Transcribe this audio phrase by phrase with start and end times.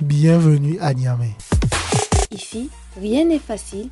[0.00, 1.32] Bienvenue à Niamey.
[2.30, 3.88] Ici, rien n'est facile.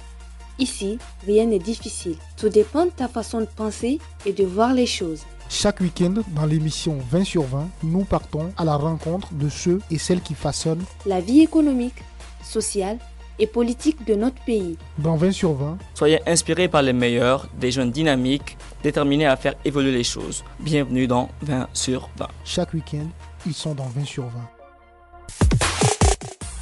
[0.57, 2.15] Ici, rien n'est difficile.
[2.37, 5.23] Tout dépend de ta façon de penser et de voir les choses.
[5.49, 9.99] Chaque week-end, dans l'émission 20 sur 20, nous partons à la rencontre de ceux et
[9.99, 12.05] celles qui façonnent la vie économique,
[12.45, 12.99] sociale
[13.41, 14.79] et politique de notre pays.
[14.99, 19.55] Dans 20 sur 20, soyez inspirés par les meilleurs, des jeunes dynamiques, déterminés à faire
[19.65, 20.45] évoluer les choses.
[20.61, 22.29] Bienvenue dans 20 sur 20.
[22.45, 23.09] Chaque week-end,
[23.45, 24.56] ils sont dans 20 sur 20.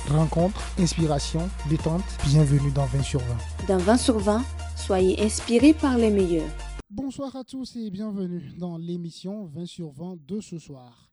[0.08, 3.66] Rencontre, inspiration, détente, bienvenue dans 20 sur 20.
[3.68, 4.44] Dans 20 sur 20,
[4.76, 6.50] soyez inspirés par les meilleurs.
[6.90, 11.10] Bonsoir à tous et bienvenue dans l'émission 20 sur 20 de ce soir.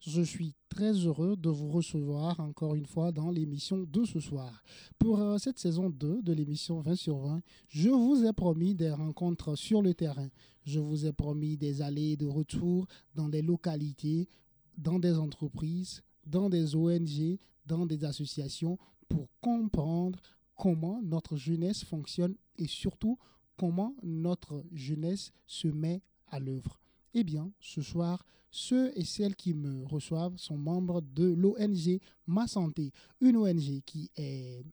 [0.00, 4.64] Je suis très heureux de vous recevoir encore une fois dans l'émission de ce soir.
[4.98, 8.90] Pour euh, cette saison 2 de l'émission 20 sur 20, je vous ai promis des
[8.90, 10.28] rencontres sur le terrain.
[10.64, 14.28] Je vous ai promis des allées et de retours dans des localités,
[14.76, 20.20] dans des entreprises, dans des ONG, dans des associations pour comprendre
[20.56, 23.18] comment notre jeunesse fonctionne et surtout
[23.56, 26.80] comment notre jeunesse se met à l'œuvre.
[27.14, 32.46] Eh bien, ce soir, ceux et celles qui me reçoivent sont membres de l'ONG Ma
[32.46, 34.64] Santé, une ONG qui est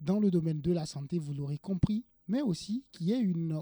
[0.00, 3.60] dans le domaine de la santé, vous l'aurez compris, mais aussi qui est une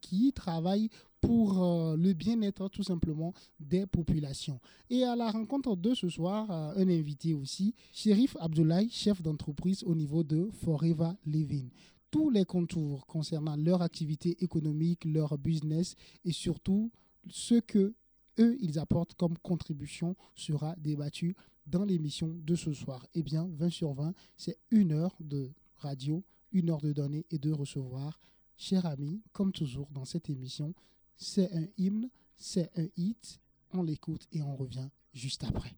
[0.00, 0.88] qui travaille
[1.24, 4.60] pour euh, le bien-être tout simplement des populations.
[4.90, 9.82] Et à la rencontre de ce soir, euh, un invité aussi, Shérif Abdoulaye, chef d'entreprise
[9.84, 11.70] au niveau de Forever Living.
[12.10, 15.94] Tous les contours concernant leur activité économique, leur business
[16.24, 16.90] et surtout
[17.28, 17.94] ce que
[18.38, 21.34] eux ils apportent comme contribution sera débattu
[21.66, 23.06] dans l'émission de ce soir.
[23.14, 26.22] Eh bien, 20 sur 20, c'est une heure de radio,
[26.52, 28.20] une heure de donner et de recevoir.
[28.56, 30.74] Chers amis, comme toujours dans cette émission,
[31.16, 33.40] c'est un hymne, c'est un hit.
[33.72, 35.74] On l'écoute et on revient juste après.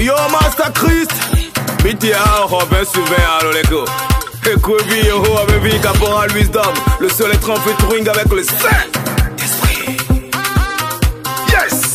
[0.00, 1.12] Yo, Master Christ,
[1.84, 2.12] Miti
[2.44, 3.84] Robin Sylvain, allo les gars.
[4.52, 8.42] Écoute, yo, baby, Caporal Wisdom, le en featuring avec le.
[11.48, 11.92] Yes!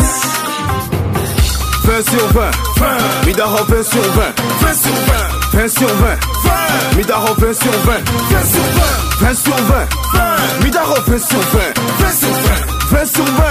[1.83, 6.97] 20 sur 20, 20, Midaro 20 sur 20, 20 sur 20, 20 sur 20, 20,
[6.97, 7.93] Midaro 20 sur 20,
[8.31, 11.59] 20 sur 20, 20 sur 20, 20, Midaro 20 sur 20,
[11.99, 13.43] 20 sur 20, 20 sur 20,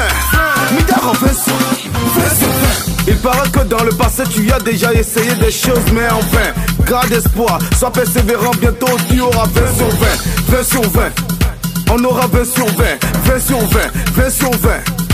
[0.76, 3.08] Midaro 20 sur 20 sur 20.
[3.08, 6.52] Il paraît que dans le passé tu as déjà essayé des choses mais en vain
[6.88, 10.06] Garde espoir, sois persévérant, bientôt tu auras 20 sur 20
[10.48, 11.02] 20 sur 20
[11.90, 12.84] On aura 20 sur 20
[13.24, 13.80] 20 sur 20
[14.14, 15.05] 20 sur 20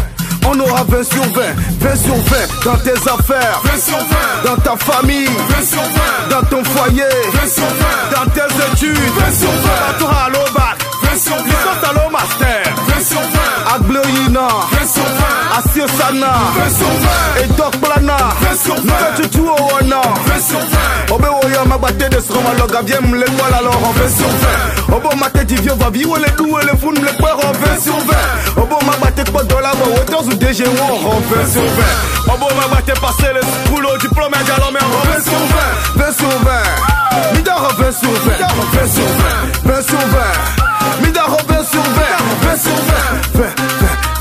[0.46, 1.42] on aura 20 sur 20,
[1.80, 4.04] 20 sur 20 dans tes affaires, 20 sur 20
[4.44, 5.90] dans ta famille, 20 sur 20
[6.30, 10.28] dans ton foyer, 20 sur 20 dans tes études, 20 sur 20 à toi à
[10.28, 15.02] l'OBAC, 20 sur 20 licence à l'eau master, 20 sur 20 à Gloyina, 20 sur
[15.02, 15.08] 20
[15.56, 18.82] à Siosana, 20 sur 20 et Doc Plana, 20 sur 20
[19.18, 23.54] nous tu au Wana, 20 sur 20 Obe Oya Magbate de Sromaloga, viens me l'école
[23.54, 24.28] alors en 20 sur
[24.90, 27.80] 20 Obo Mate di vieux va vivre les doués, les fous, les pères en 20
[27.82, 27.96] sur
[28.56, 32.46] 20 Obo Magbate quoi de la voix, hauteur ou DG en 20 sur 20 Obo
[32.54, 35.32] Magbate passer les scoules au diplôme et galon mais en 20 sur
[35.96, 38.32] 20 20 sur 20 Midar en 20 sur 20
[38.72, 39.08] 20 sur
[39.64, 42.91] 20 20 sur 20 Midar en 20 sur 20 20 sur 20
[43.34, 43.46] 20 20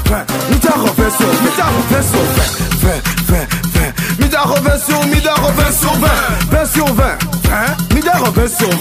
[0.10, 1.52] 20 Midar en 20 sur 20
[1.90, 2.52] 20 sur 20
[2.82, 6.08] 20 20 20 Midar en 20 sur Midar en 20 sur 20
[6.52, 7.04] 20 sur 20
[7.44, 8.76] 20 Midar en 20 sur 20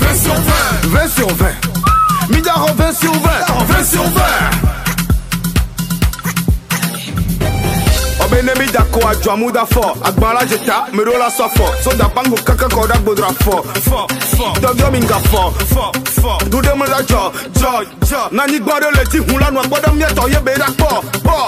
[0.00, 0.42] 20 sur 20
[0.88, 1.46] 20 sur 20
[2.30, 4.93] Midar en 20 sur 20
[8.34, 9.96] 20 sur 20 Obenemi dako adwa muda fo.
[10.04, 11.66] Agbala jeta merola so fo.
[11.82, 13.62] So da bango kaka koda bodra fo.
[13.62, 14.06] Fo
[14.36, 14.60] fo.
[14.60, 15.50] Dogyo minga fo.
[15.50, 16.38] Fo fo.
[16.48, 18.28] Dude mo jo jo jo.
[18.32, 21.46] Nani gbore le ti hun lanu agbodo mi eto ye be da po Po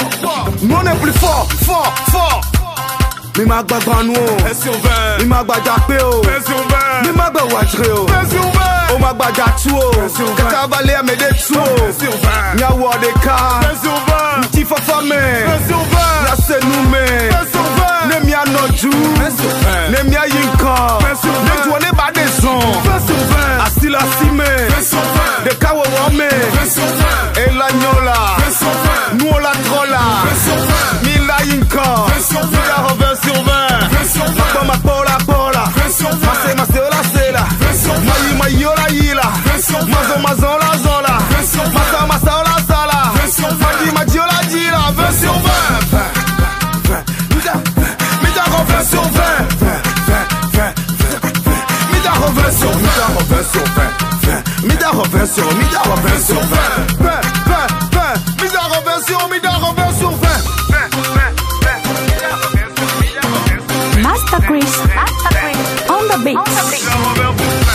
[0.62, 2.56] Non est plus fort fort fort
[3.38, 5.19] Mi ma gba gbanu o.
[5.19, 6.22] Mi ma gba jape o.
[7.04, 8.06] Mi ma gba wajire o.
[8.94, 9.91] O ma gba jatu o.
[10.36, 11.92] Kaka bale amede tu o.
[13.00, 13.60] De ka.
[14.41, 15.16] Nti fafa me
[16.46, 17.04] Nya se nu me
[18.08, 18.90] Ne mi anoju
[19.90, 21.02] Ne mi ayinkan
[21.44, 22.82] Ne juwa ne ba de zon
[23.64, 24.44] Asila si me
[25.44, 26.28] De ka wo wo me
[27.37, 28.37] E la nyola
[29.19, 30.00] Nu o la trola
[31.02, 32.10] Mi la yinkan
[32.52, 37.44] Mi la reven sur 20 Makpa makpa ola pola Mase mase ola sela
[38.06, 39.32] Mayi mayi ola yila
[39.88, 41.19] Mazo mazo ola zola
[41.75, 43.12] Masa masa ola sala
[43.60, 46.36] Maji maji ola jila 20 sur 20
[48.22, 49.10] Mida reven sur 20
[51.93, 56.46] Mida reven sur 20 Mida reven sur 20 Mida reven sur Mida reven sur 20
[57.00, 57.20] 20
[57.93, 60.26] 20 Mida reven sur Mida reven sur 20
[64.46, 64.78] Chris.
[65.90, 67.65] On the beat.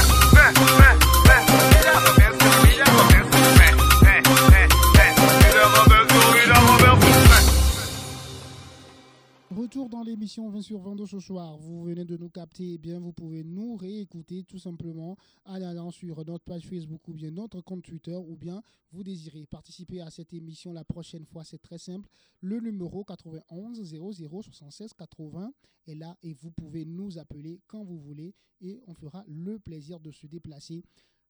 [9.72, 11.56] Retour dans l'émission 20 sur 22 ce soir.
[11.58, 15.16] Vous venez de nous capter, eh bien vous pouvez nous réécouter tout simplement
[15.46, 19.46] en allant sur notre page Facebook ou bien notre compte Twitter ou bien vous désirez
[19.46, 22.10] participer à cette émission la prochaine fois, c'est très simple.
[22.42, 25.54] Le numéro 91 00 76 80
[25.88, 30.02] est là et vous pouvez nous appeler quand vous voulez et on fera le plaisir
[30.02, 30.84] de se déplacer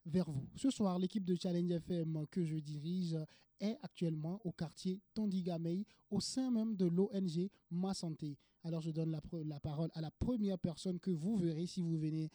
[0.06, 0.48] vers vous.
[0.56, 3.18] Ce soir, l'équipe de Challenge FM que je dirige
[3.60, 8.38] est actuellement au quartier Tondigamei, au sein même de l'ONG Ma Santé.
[8.64, 12.30] Alors je donne la, parole à la première personne que vous verrez si vous venez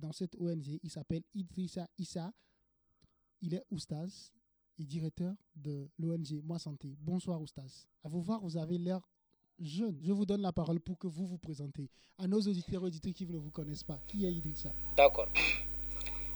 [0.00, 0.78] dans cette ONG.
[0.82, 2.32] Il s'appelle Idrissa Issa.
[3.40, 4.32] Il est Oustaz
[4.78, 6.96] et directeur de l'ONG Ma Santé.
[7.00, 7.86] Bonsoir Oustaz.
[8.02, 9.08] À vous voir, vous avez l'air
[9.58, 9.98] jeune.
[10.02, 11.90] Je vous donne la parole pour que vous vous présentez.
[12.16, 14.74] À nos auditeurs et auditrices qui ne vous connaissent pas, qui est Idrissa?
[14.96, 15.28] D'accord.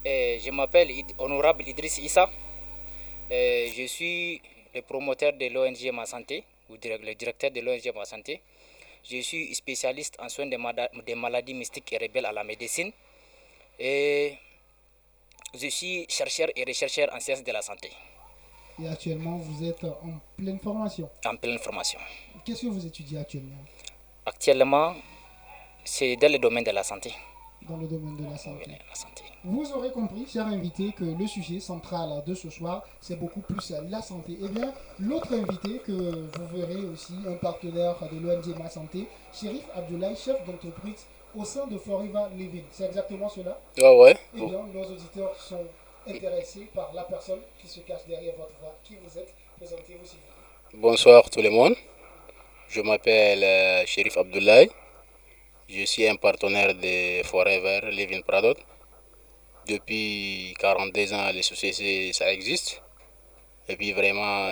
[0.04, 2.28] Je m'appelle Honorable Idriss Issa.
[3.30, 4.40] Je suis
[4.74, 8.40] le promoteur de l'ONG Ma Santé, ou le directeur de l'ONG Ma Santé.
[9.04, 12.92] Je suis spécialiste en soins des maladies mystiques et rebelles à la médecine.
[13.78, 14.34] Et
[15.54, 17.90] je suis chercheur et rechercheur en sciences de la santé,
[18.82, 21.08] Et actuellement, vous êtes en pleine formation.
[21.26, 21.98] en pleine formation.
[22.44, 23.56] Qu'est-ce que vous étudiez actuellement?
[24.26, 24.94] Actuellement,
[25.84, 27.12] c'est dans le domaine de la santé.
[27.68, 29.22] dans le domaine de la santé La santé.
[29.44, 33.72] Vous aurez compris, cher invité, que le sujet central de ce soir, c'est beaucoup plus
[33.90, 34.38] la santé.
[34.40, 39.64] Eh bien, l'autre invité que vous verrez aussi, un partenaire de l'ONG Ma Santé, Shérif
[39.74, 41.06] Abdoulaye, chef d'entreprise
[41.36, 42.62] au sein de Forever Living.
[42.70, 44.16] C'est exactement cela Ouais, ouais.
[44.36, 45.66] Eh bien, nos auditeurs sont
[46.06, 48.76] intéressés par la personne qui se cache derrière votre voix.
[48.84, 50.78] Qui vous êtes Présentez-vous s'il vous plaît.
[50.80, 51.74] Bonsoir tout le monde.
[52.68, 54.70] Je m'appelle euh, Shérif Abdoulaye.
[55.68, 58.54] Je suis un partenaire de Forever Living Pradot.
[59.68, 62.82] Depuis 42 ans, les sociétés, ça existe.
[63.68, 64.48] Et puis vraiment,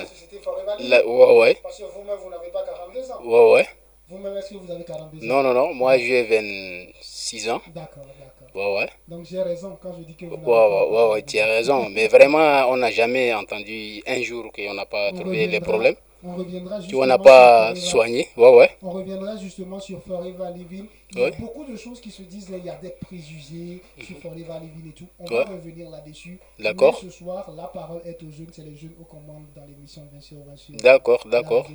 [0.78, 3.22] là, ouais, ouais, Parce que vous-même, vous n'avez pas 42 ans.
[3.24, 3.68] ouais, ouais.
[4.08, 7.60] Vous-même, est-ce que vous avez 42 ans Non, non, non, moi j'ai 26 ans.
[7.74, 8.54] D'accord, d'accord.
[8.54, 8.90] Ouais, ouais.
[9.08, 11.38] Donc j'ai raison quand je dis que vous Ouais, n'avez ouais, pas ouais, ouais, tu
[11.38, 11.88] as raison.
[11.90, 12.38] Mais vraiment,
[12.70, 16.80] on n'a jamais entendu un jour qu'on n'a pas On trouvé les problèmes, On reviendra
[16.80, 18.28] justement n'a sur pas Forever- soigné.
[18.36, 18.70] Ouais, ouais.
[18.82, 20.86] On reviendra justement sur Forever Living.
[21.12, 21.36] Il y a Ouais.
[21.40, 24.90] beaucoup de choses qui se disent là, il y a des préjugés sur Forever Living
[24.90, 25.06] et tout.
[25.18, 25.44] On Ouais.
[25.44, 26.38] va revenir là-dessus.
[26.58, 26.98] D'accord.
[26.98, 30.20] Ce soir, la parole est aux jeunes, c'est les jeunes aux commandes dans l'émission bien
[30.20, 30.76] sûr, bien sûr.
[30.76, 31.66] D'accord, d'accord.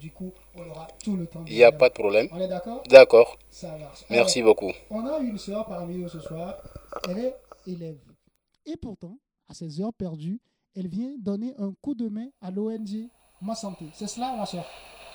[0.00, 1.44] Du coup, on aura tout le temps.
[1.46, 2.28] Il n'y a pas de problème.
[2.32, 2.82] On est d'accord?
[2.88, 3.38] D'accord.
[3.50, 4.04] Ça marche.
[4.10, 4.72] Merci Alors, beaucoup.
[4.90, 6.56] On a une sœur parmi nous ce soir.
[7.08, 7.34] Elle est
[7.66, 7.98] élève.
[8.66, 10.40] Et pourtant, à ses heures perdues,
[10.76, 13.08] elle vient donner un coup de main à l'ONG
[13.40, 13.84] Ma Santé.
[13.94, 14.64] C'est cela, ma soeur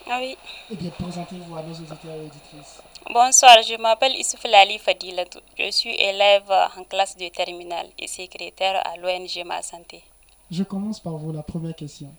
[0.08, 0.36] Ah oui.
[0.70, 2.80] Eh bien, présentez-vous à nos auditeurs et auditrices.
[3.12, 5.40] Bonsoir, je m'appelle Issouf Lali Fadilatou.
[5.58, 10.02] Je suis élève en classe de terminale et secrétaire à l'ONG Ma Santé.
[10.50, 12.14] Je commence par vous la première question.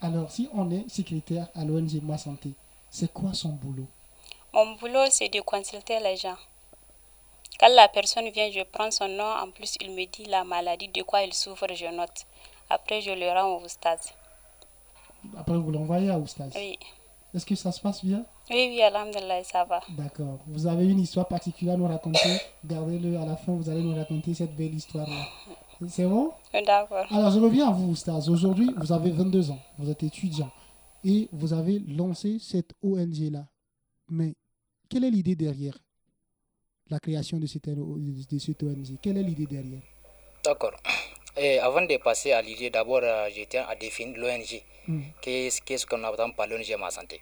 [0.00, 2.50] Alors, si on est secrétaire à l'ONG Ma Santé,
[2.90, 3.86] c'est quoi son boulot?
[4.52, 6.36] Mon boulot, c'est de consulter les gens.
[7.60, 9.24] Quand la personne vient, je prends son nom.
[9.24, 12.26] En plus, il me dit la maladie, de quoi il souffre, je note.
[12.68, 14.00] Après, je le rends au stade.
[15.36, 16.50] Après, vous l'envoyez à Oustaz.
[16.54, 16.78] Oui.
[17.34, 18.24] Est-ce que ça se passe bien?
[18.50, 19.80] Oui, oui, alhamdulillah, ça va.
[19.90, 20.38] D'accord.
[20.46, 22.38] Vous avez une histoire particulière à nous raconter?
[22.64, 25.26] Gardez-le à la fin, vous allez nous raconter cette belle histoire-là.
[25.88, 26.32] C'est bon?
[26.52, 27.06] D'accord.
[27.10, 28.28] Alors, je reviens à vous, Oustaz.
[28.30, 30.50] Aujourd'hui, vous avez 22 ans, vous êtes étudiant
[31.04, 33.44] et vous avez lancé cette ONG-là.
[34.08, 34.34] Mais
[34.88, 35.76] quelle est l'idée derrière
[36.88, 39.82] la création de cette, de cette ONG Quelle est l'idée derrière?
[40.44, 40.72] D'accord.
[41.36, 44.62] Et avant de passer à l'idée, d'abord, euh, je tiens à définir l'ONG.
[45.20, 47.20] Qu'est-ce qu'on entend par l'ONG Ma Santé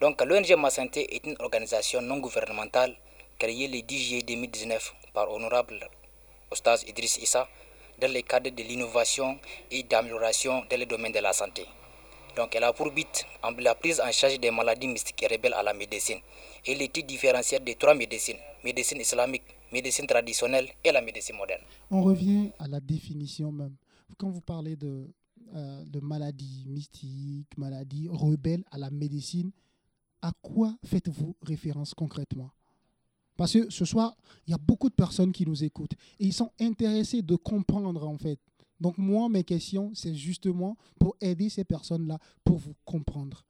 [0.00, 2.94] Donc, l'ONG Ma Santé est une organisation non gouvernementale
[3.38, 5.78] créée le 10 juillet 2019 par Honorable
[6.50, 7.48] Ostaz Idriss Issa
[8.00, 9.38] dans le cadre de l'innovation
[9.70, 11.66] et d'amélioration dans le domaine de la santé.
[12.36, 13.24] Donc, elle a pour but
[13.58, 16.18] la prise en charge des maladies mystiques et rebelles à la médecine
[16.66, 21.62] et l'étude différentielle de trois médecines médecine islamique, médecine traditionnelle et la médecine moderne.
[21.90, 23.76] On revient à la définition même.
[24.18, 25.08] Quand vous parlez de,
[25.54, 29.52] euh, de maladies mystiques, maladies rebelles à la médecine,
[30.22, 32.50] à quoi faites-vous référence concrètement?
[33.36, 36.32] Parce que ce soir, il y a beaucoup de personnes qui nous écoutent et ils
[36.32, 38.38] sont intéressés de comprendre en fait.
[38.80, 43.44] Donc moi, mes questions, c'est justement pour aider ces personnes-là, pour vous comprendre.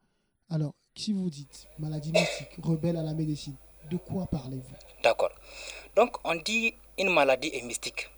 [0.49, 3.55] Alors, si vous dites maladie mystique, rebelle à la médecine,
[3.89, 4.75] de quoi parlez-vous?
[5.03, 5.31] D'accord.
[5.95, 8.09] Donc, on dit une maladie est mystique.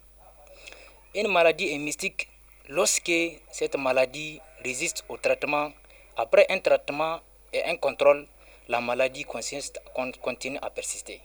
[1.16, 2.28] Une maladie est mystique
[2.70, 3.12] lorsque
[3.52, 5.72] cette maladie résiste au traitement.
[6.16, 7.20] Après un traitement
[7.52, 8.28] et un contrôle,
[8.68, 11.20] la maladie continue à persister.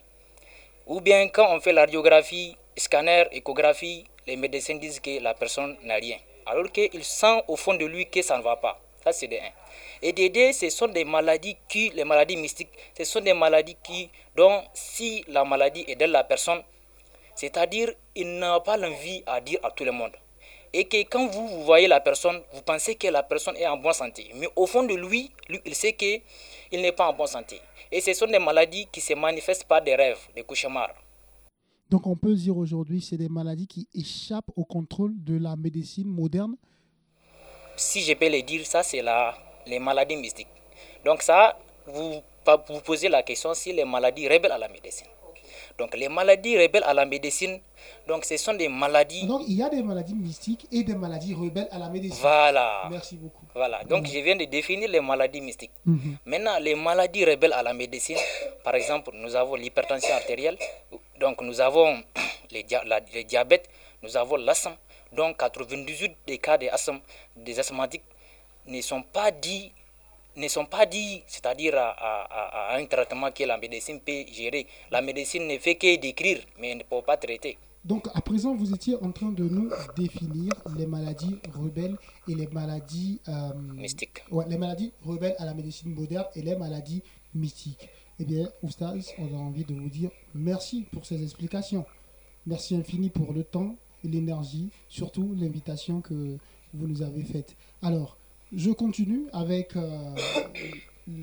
[0.87, 5.77] Ou bien quand on fait la radiographie, scanner, échographie, les médecins disent que la personne
[5.83, 6.17] n'a rien.
[6.47, 8.79] Alors qu'il sent au fond de lui que ça ne va pas.
[9.03, 9.39] Ça, c'est de 1.
[10.01, 13.77] Et de deux, ce sont des maladies qui, les maladies mystiques, ce sont des maladies
[13.83, 16.63] qui, dont si la maladie est de la personne,
[17.35, 20.15] c'est-à-dire il n'a pas l'envie à dire à tout le monde.
[20.77, 23.77] Et que quand vous, vous voyez la personne, vous pensez que la personne est en
[23.77, 24.29] bonne santé.
[24.35, 26.21] Mais au fond de lui, lui il sait qu'il
[26.73, 27.61] n'est pas en bonne santé.
[27.89, 30.93] Et ce sont des maladies qui se manifestent par des rêves, des cauchemars.
[31.89, 36.09] Donc on peut dire aujourd'hui c'est des maladies qui échappent au contrôle de la médecine
[36.09, 36.57] moderne?
[37.77, 39.33] Si je peux le dire, ça c'est la,
[39.65, 40.49] les maladies mystiques.
[41.05, 42.21] Donc ça, vous
[42.67, 45.07] vous posez la question si les maladies rebelles à la médecine.
[45.77, 47.59] Donc les maladies rebelles à la médecine,
[48.07, 49.27] donc ce sont des maladies.
[49.27, 52.15] Donc il y a des maladies mystiques et des maladies rebelles à la médecine.
[52.21, 52.87] Voilà.
[52.89, 53.43] Merci beaucoup.
[53.53, 53.83] Voilà.
[53.83, 55.71] Donc je viens de définir les maladies mystiques.
[55.85, 56.17] Mhm.
[56.25, 58.17] Maintenant, les maladies rebelles à la médecine,
[58.63, 60.57] par exemple, nous avons l'hypertension artérielle,
[61.19, 62.01] donc nous avons
[62.51, 63.67] les dia- la- le diabète,
[64.01, 64.75] nous avons l'asthme.
[65.11, 66.99] Donc 98 des cas d'asthme,
[67.35, 68.03] des asthmatiques
[68.67, 69.71] ne sont pas dits
[70.35, 74.25] ne sont pas dits, c'est-à-dire à, à- à- à un traitement que la médecine peut
[74.31, 74.67] gérer.
[74.91, 77.57] La médecine ne fait que décrire, mais elle ne peut pas traiter.
[77.83, 81.95] Donc à présent vous étiez en train de nous définir les maladies rebelles
[82.27, 84.23] et les maladies euh, Mystiques.
[84.31, 87.03] Ouais, les maladies rebelles à la médecine moderne et les maladies
[87.35, 87.87] mystiques.
[88.19, 91.85] Eh bien, Oustaz, on a envie de vous dire merci pour ces explications.
[92.47, 96.37] Merci infini pour le temps et l'énergie, surtout l'invitation que
[96.73, 97.55] vous nous avez faite.
[97.83, 98.17] Alors,
[98.55, 100.15] je continue avec euh,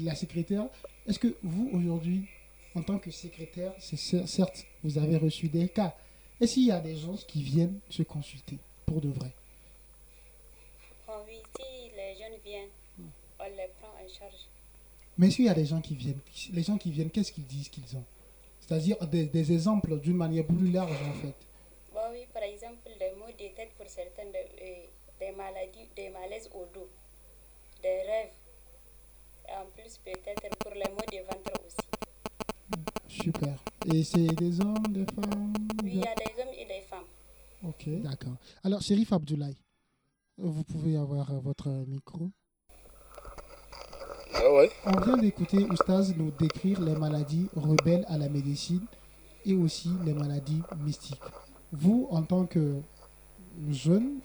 [0.00, 0.66] la secrétaire.
[1.08, 2.26] Est-ce que vous, aujourd'hui,
[2.74, 5.94] en tant que secrétaire, certes, vous avez reçu des cas.
[6.40, 9.32] Est-ce qu'il y a des gens qui viennent se consulter pour de vrai?
[11.26, 12.68] Oui, si les jeunes viennent,
[13.38, 14.48] on les prend en charge.
[15.18, 16.20] Mais s'il y a des gens qui viennent,
[16.52, 18.04] les gens qui viennent, qu'est-ce qu'ils disent qu'ils ont?
[18.60, 21.34] C'est-à-dire des, des exemples d'une manière plus large en fait.
[21.92, 24.86] Bon, oui, par exemple, des maux de tête pour certaines, des, euh,
[25.22, 26.88] des maladies, des malaises au dos,
[27.80, 28.32] des rêves.
[29.48, 31.86] Et en plus, peut-être pour les maux de ventre aussi.
[33.06, 33.56] Super.
[33.86, 35.52] Et c'est des hommes, des femmes?
[35.84, 37.04] Oui, il y a des hommes et des femmes.
[37.62, 38.36] Ok, d'accord.
[38.64, 39.56] Alors, Shérif Abdoulaye,
[40.38, 42.30] vous pouvez avoir euh, votre micro.
[44.34, 44.70] Ah ouais.
[44.86, 48.86] On vient d'écouter Oustaz nous décrire les maladies rebelles à la médecine
[49.44, 51.22] et aussi les maladies mystiques.
[51.70, 52.80] Vous, en tant que
[53.70, 54.20] jeune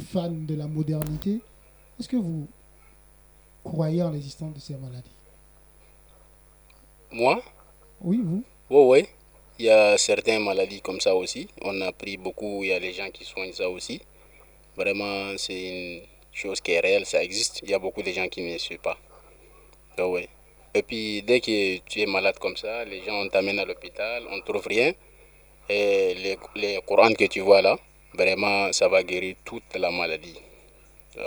[0.00, 1.40] fan de la modernité,
[1.98, 2.48] est-ce que vous
[3.62, 5.10] croyez en l'existence de ces maladies?
[7.12, 7.42] Moi?
[8.00, 9.08] Oui, vous Oui, oui.
[9.58, 11.48] Il y a certaines maladies comme ça aussi.
[11.60, 14.00] On a pris beaucoup, il y a les gens qui soignent ça aussi.
[14.76, 16.02] Vraiment, c'est une
[16.32, 17.60] chose qui est réelle, ça existe.
[17.62, 18.96] Il y a beaucoup de gens qui ne le suivent pas.
[19.98, 20.28] Ouais.
[20.72, 24.36] Et puis, dès que tu es malade comme ça, les gens t'amènent à l'hôpital, on
[24.36, 24.92] ne trouve rien.
[25.68, 27.76] Et les, les courants que tu vois là,
[28.14, 30.36] vraiment, ça va guérir toute la maladie.
[31.18, 31.22] Ah.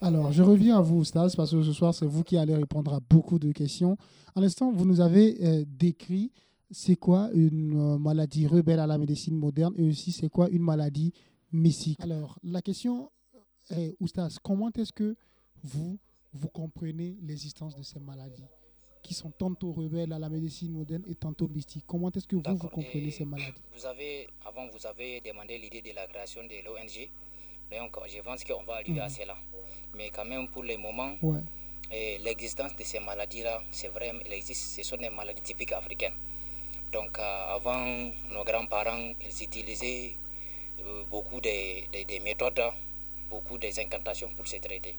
[0.00, 2.94] Alors, je reviens à vous, Stas, parce que ce soir, c'est vous qui allez répondre
[2.94, 3.96] à beaucoup de questions.
[4.34, 6.30] À l'instant, vous nous avez euh, décrit
[6.70, 10.62] c'est quoi une euh, maladie rebelle à la médecine moderne et aussi c'est quoi une
[10.62, 11.12] maladie
[11.52, 11.98] mystique.
[12.00, 13.10] Alors, la question
[13.70, 15.16] est, Oustas, comment est-ce que
[15.64, 15.98] vous,
[16.32, 18.44] vous comprenez l'existence de ces maladies?
[19.02, 22.42] Qui sont tantôt rebelles à la médecine moderne et tantôt mystiques Comment est-ce que vous,
[22.56, 23.52] vous comprenez Et ces maladies?
[23.74, 27.08] Vous avez, avant, vous avez demandé l'idée de la création de l'ONG.
[27.70, 29.10] Donc, je pense qu'on va arriver à Mhm.
[29.10, 29.36] cela.
[29.96, 31.40] Mais quand même, pour le moment, Ouais.
[31.92, 36.14] et l'existence de ces maladies-là, c'est vrai, il existe, ce sont des maladies typiques africaines.
[36.92, 37.84] Donc, euh, avant,
[38.32, 40.14] nos grands-parents, ils utilisaient
[40.80, 42.60] euh, beaucoup des de, des méthodes,
[43.28, 44.96] beaucoup des incantations pour se traiter.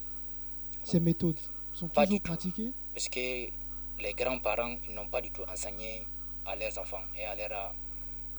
[0.83, 1.39] Ces méthodes
[1.73, 2.71] sont Pas toujours pratiquées?
[2.93, 3.47] Parce que
[3.99, 6.05] les grands-parents n'ont pas du tout enseigné
[6.45, 7.69] à leurs enfants et à leurs euh,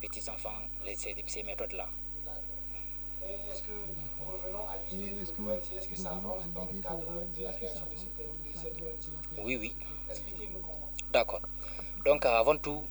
[0.01, 1.87] petits-enfants les- ces, ces méthodes-là.
[3.23, 3.71] Est-ce que,
[4.27, 6.19] revenons à l'idée de l'ONG, est-ce que ça
[6.55, 7.05] dans le cadre
[7.37, 9.75] de la création de cette, de cette ONG Oui, oui.
[10.09, 10.89] Expliquez-nous comment.
[11.13, 11.41] D'accord.
[12.05, 12.83] Donc euh, avant tout,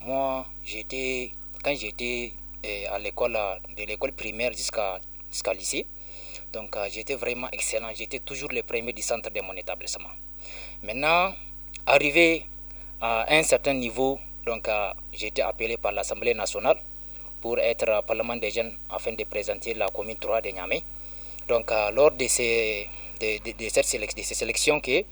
[0.00, 1.32] moi j'étais
[1.62, 2.32] quand j'étais
[2.66, 3.38] euh, à l'école
[3.76, 5.86] de l'école primaire jusqu'à jusqu'à lycée,
[6.52, 7.90] donc j'étais vraiment excellent.
[7.94, 10.10] J'étais toujours le premier du centre de mon établissement.
[10.82, 11.32] Maintenant,
[11.88, 12.44] arrivé
[13.00, 16.76] à un certain niveau, donc euh, j'ai été appelé par l'Assemblée nationale
[17.40, 20.82] pour être parlement des jeunes afin de présenter la commune 3 de Niamey.
[21.48, 22.88] Donc euh, lors de ces
[23.20, 25.04] de, cette de ces sélections que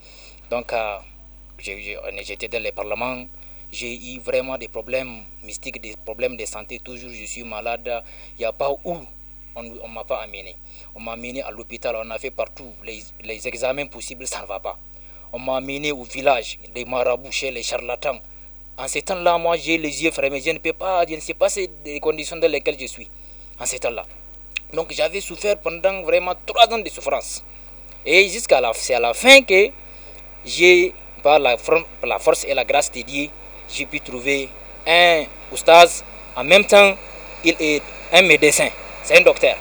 [0.49, 0.97] donc euh,
[1.59, 3.25] j'étais dans le parlement,
[3.71, 6.79] j'ai eu vraiment des problèmes mystiques, des problèmes de santé.
[6.79, 8.03] Toujours, je suis malade.
[8.37, 8.97] Il n'y a pas où
[9.55, 10.55] on ne m'a pas amené.
[10.95, 14.45] On m'a amené à l'hôpital, on a fait partout les, les examens possibles, ça ne
[14.45, 14.77] va pas.
[15.39, 18.19] M'a amené au village, des marabouts les charlatans.
[18.77, 20.41] En ces temps-là, moi, j'ai les yeux fermés.
[20.43, 21.47] Je ne peux pas, je ne sais pas
[21.85, 23.07] les conditions dans lesquelles je suis.
[23.59, 24.05] En ces temps-là.
[24.73, 27.43] Donc, j'avais souffert pendant vraiment trois ans de souffrance.
[28.05, 29.69] Et jusqu'à la, c'est à la fin que
[30.43, 31.55] j'ai, par la,
[32.03, 33.29] la, force et la grâce de Dieu,
[33.69, 34.49] j'ai pu trouver
[34.87, 36.03] un oustaz.
[36.35, 36.95] En même temps,
[37.43, 38.69] il est un médecin.
[39.03, 39.55] C'est un docteur.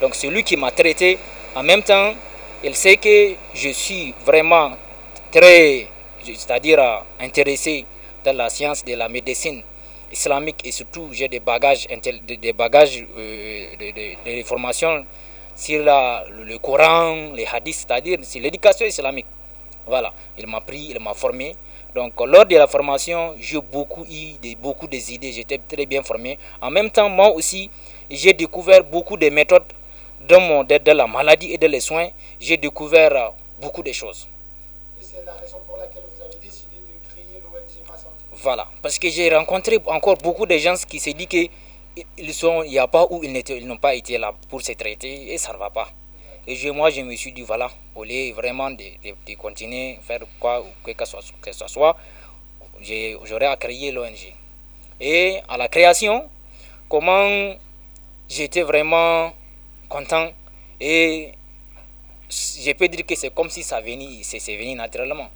[0.00, 1.18] Donc, c'est lui qui m'a traité.
[1.54, 2.12] En même temps,
[2.64, 4.72] il sait que je suis vraiment
[5.32, 5.88] très,
[6.22, 6.78] c'est-à-dire
[7.18, 7.86] intéressé
[8.24, 9.62] dans la science de la médecine
[10.12, 15.04] islamique et surtout j'ai des bagages, des bagages euh, de, formations
[15.56, 19.26] sur la, le, Coran, les hadiths, c'est-à-dire sur l'éducation islamique.
[19.86, 21.56] Voilà, il m'a pris, il m'a formé.
[21.94, 26.38] Donc lors de la formation, j'ai beaucoup eu beaucoup des idées, j'étais très bien formé.
[26.60, 27.70] En même temps, moi aussi,
[28.10, 29.64] j'ai découvert beaucoup de méthodes
[30.28, 32.08] dans, mon, dans la maladie et dans les soins.
[32.38, 34.28] J'ai découvert beaucoup de choses.
[35.12, 37.84] C'est la raison pour laquelle vous avez décidé de créer l'ONG.
[38.32, 41.50] Voilà, parce que j'ai rencontré encore beaucoup de gens qui se disent qu'il
[42.68, 45.58] n'y a pas où ils n'ont pas été là pour se traiter et ça ne
[45.58, 45.88] va pas.
[46.46, 50.64] Et je, moi, je me suis dit, voilà, au lieu vraiment de, continuer, faire quoi
[50.82, 51.96] que, que, soit, que ce soit,
[52.80, 54.32] j'aurais à créer l'ONG.
[54.98, 56.28] Et à la création,
[56.88, 57.54] comment
[58.28, 59.32] j'étais vraiment
[59.88, 60.30] content
[60.80, 61.32] et
[62.32, 65.28] je peux dire que c'est comme si ça venait, c'est venu naturellement.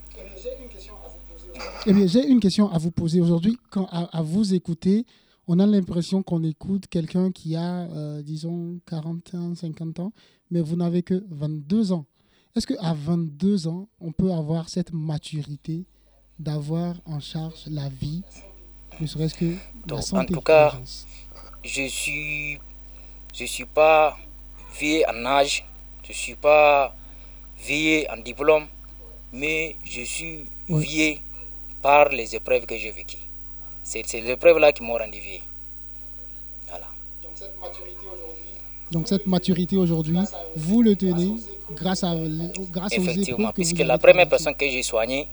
[1.85, 3.57] Eh bien, j'ai une question à vous poser aujourd'hui.
[3.69, 5.05] Quand à, vous écouter,
[5.47, 10.11] on a l'impression qu'on écoute quelqu'un qui a, euh, disons, 40 ans, 50 ans,
[10.51, 12.05] mais vous n'avez que 22 ans.
[12.55, 15.85] Est-ce qu'à 22 ans, on peut avoir cette maturité
[16.39, 18.23] d'avoir en charge la vie,
[18.99, 19.55] ne serait-ce que
[19.87, 20.79] la santé En tout cas,
[21.63, 22.59] je suis,
[23.33, 24.17] je suis pas
[24.79, 25.65] vieux en âge,
[26.07, 26.93] je suis pas
[27.59, 28.67] vieux en diplôme,
[29.33, 31.15] mais je suis vieux
[31.81, 33.17] par les épreuves que j'ai vécues.
[33.83, 35.39] C'est ces épreuves-là qui m'ont rendu vieux.
[36.67, 36.87] Voilà.
[37.23, 38.53] Donc cette maturité aujourd'hui,
[38.91, 40.19] Donc cette maturité aujourd'hui,
[40.55, 41.35] vous le tenez
[41.71, 42.13] grâce, à,
[42.71, 45.27] grâce aux épreuves que puisque la première personne que j'ai soignée,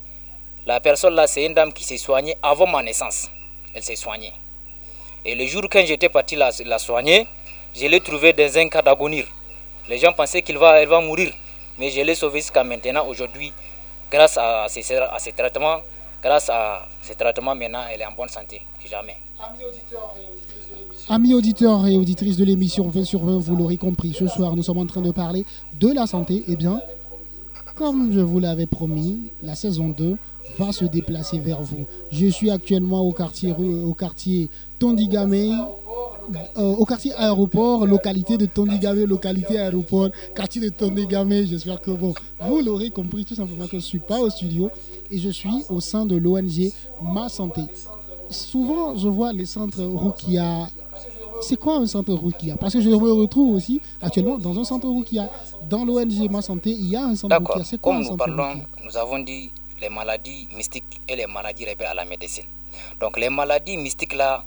[0.67, 3.29] la personne là, c'est une dame qui s'est soignée avant ma naissance.
[3.75, 4.33] Elle s'est soignée.
[5.25, 7.27] Et le jour quand j'étais parti la, la soigner,
[7.75, 9.25] je l'ai trouvée dans un cas d'agonie.
[9.88, 11.33] Les gens pensaient qu'elle va, va mourir.
[11.79, 13.07] Mais je l'ai sauvée jusqu'à maintenant.
[13.07, 13.53] Aujourd'hui,
[14.11, 15.81] grâce à ces, à ces traitements,
[16.23, 18.62] grâce à ces traitements, maintenant, elle est en bonne santé.
[18.88, 19.16] Jamais.
[21.09, 24.62] Amis auditeurs et auditrices de l'émission 20 sur 20, vous l'aurez compris, ce soir nous
[24.62, 25.44] sommes en train de parler
[25.79, 26.44] de la santé.
[26.49, 26.81] Eh bien,
[27.75, 30.16] comme je vous l'avais promis, la saison 2
[30.59, 31.87] va se déplacer vers vous.
[32.11, 35.66] Je suis actuellement au quartier, au quartier Tondigame,
[36.57, 41.33] au quartier aéroport, localité de Tondigame, localité aéroport, quartier de Tondigame.
[41.47, 44.71] J'espère que bon, vous l'aurez compris tout simplement que je ne suis pas au studio
[45.11, 47.63] et je suis au sein de l'ONG Ma Santé.
[48.31, 50.69] Souvent, je vois les centres Rukia.
[51.43, 52.57] C'est quoi un centre Rukia?
[52.57, 55.29] Parce que je me retrouve aussi actuellement dans un centre Rukia.
[55.69, 57.65] Dans l'ONG Ma Santé, il y a un centre Rukia.
[57.65, 61.65] C'est quoi un centre nous parlons, Nous avons dit les maladies mystiques et les maladies
[61.65, 62.45] révélées à la médecine.
[63.01, 64.45] Donc les maladies mystiques là,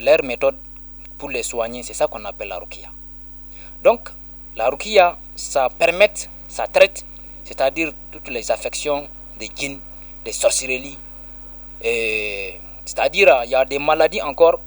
[0.00, 0.56] leur méthode
[1.24, 2.90] pour les soigner, c'est ça qu'on appelle la rukia.
[3.82, 4.10] Donc,
[4.56, 6.12] la rukia, ça permet,
[6.48, 7.02] ça traite,
[7.44, 9.08] c'est-à-dire toutes les affections
[9.38, 9.80] des djinns,
[10.22, 10.98] des sorcelleries.
[11.80, 14.60] C'est-à-dire, il y a des maladies encore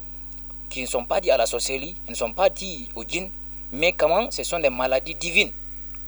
[0.67, 3.30] qui ne sont pas dites à la sorcellerie, ne sont pas dites au djinn,
[3.72, 5.52] mais comment ce sont des maladies divines.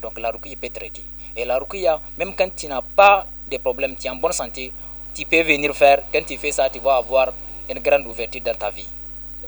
[0.02, 1.04] Donc, la rukia peut traiter.
[1.36, 4.74] Et la rukia, même quand tu n'as pas de problème, tu es en bonne santé,
[5.14, 6.02] tu peux venir faire.
[6.12, 7.34] Quand tu fais ça, tu vas avoir
[7.70, 8.90] une grande ouverture dans ta vie.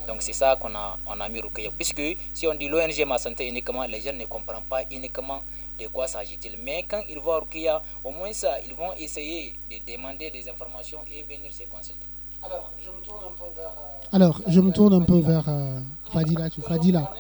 [0.07, 1.71] Donc c'est ça qu'on a, on a mis Rukia.
[1.77, 2.01] Puisque
[2.33, 5.41] si on dit l'ONG Ma Santé uniquement, les gens ne comprennent pas uniquement
[5.79, 6.57] de quoi s'agit-il.
[6.63, 10.99] Mais quand ils voient Rukia, au moins ça, ils vont essayer de demander des informations
[11.11, 12.07] et venir se consulter.
[12.43, 15.47] Alors, je me tourne un peu vers, euh, Alors, je me tourne un peu vers
[15.47, 15.79] euh,
[16.11, 16.49] Fadila.
[16.67, 17.11] Fadila.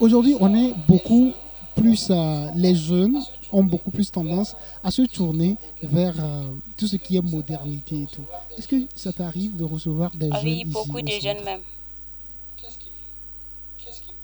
[0.00, 1.32] Aujourd'hui, on est beaucoup
[1.76, 3.18] plus euh, les jeunes
[3.52, 6.42] ont beaucoup plus tendance à se tourner vers euh,
[6.76, 8.24] tout ce qui est modernité et tout.
[8.56, 11.60] Est-ce que ça t'arrive de recevoir des ah jeunes Oui, beaucoup de jeunes même.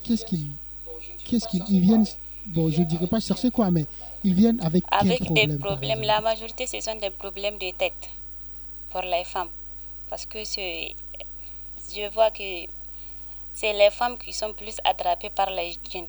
[0.04, 0.48] Qu'est-ce qu'ils
[1.24, 2.06] qu'est-ce qu'ils ils viennent
[2.46, 3.86] bon je dirais pas chercher quoi mais
[4.22, 6.02] ils viennent avec avec quel problème, des problèmes.
[6.02, 8.08] la majorité ce sont des problèmes de tête
[8.90, 9.48] pour les femmes.
[10.08, 12.66] Parce que je vois que
[13.54, 16.06] c'est les femmes qui sont plus attrapées par les jeunes.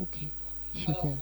[0.00, 0.16] Ok,
[0.80, 1.12] super.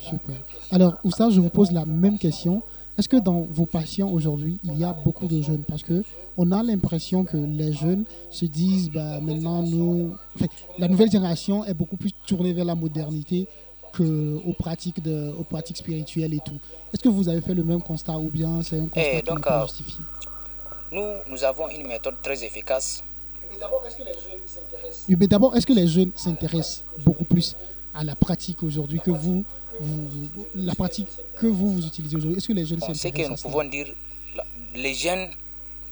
[0.00, 0.36] super.
[0.70, 2.62] Alors, ça, je vous pose la même question.
[2.98, 5.62] Est-ce que dans vos patients aujourd'hui, il y a beaucoup de jeunes?
[5.68, 6.02] Parce que
[6.38, 10.16] on a l'impression que les jeunes se disent, bah, maintenant, nous,
[10.78, 13.48] la nouvelle génération est beaucoup plus tournée vers la modernité
[13.96, 16.58] qu'aux pratiques, de, aux pratiques spirituelles et tout.
[16.92, 19.22] Est-ce que vous avez fait le même constat ou bien c'est un constat Eh, qui
[19.24, 20.04] donc, n'est pas euh, justifié?
[20.92, 23.02] Nous, nous avons une méthode très efficace.
[23.50, 23.82] Mais d'abord,
[25.56, 27.56] est-ce que les jeunes s'intéressent beaucoup plus?
[27.96, 29.44] À la pratique aujourd'hui que vous,
[29.80, 32.94] vous- vous- la pratique que vous, vous utilisez aujourd'hui Est-ce que les jeunes Bon, ce
[32.94, 33.94] s'intéressent que nous pouvons dire,
[34.74, 35.30] les jeunes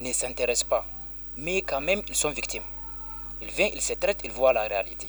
[0.00, 0.86] ne s'intéressent pas,
[1.36, 2.62] mais quand même ils sont victimes.
[3.42, 5.06] Ils viennent, ils se traitent, ils voient la réalité.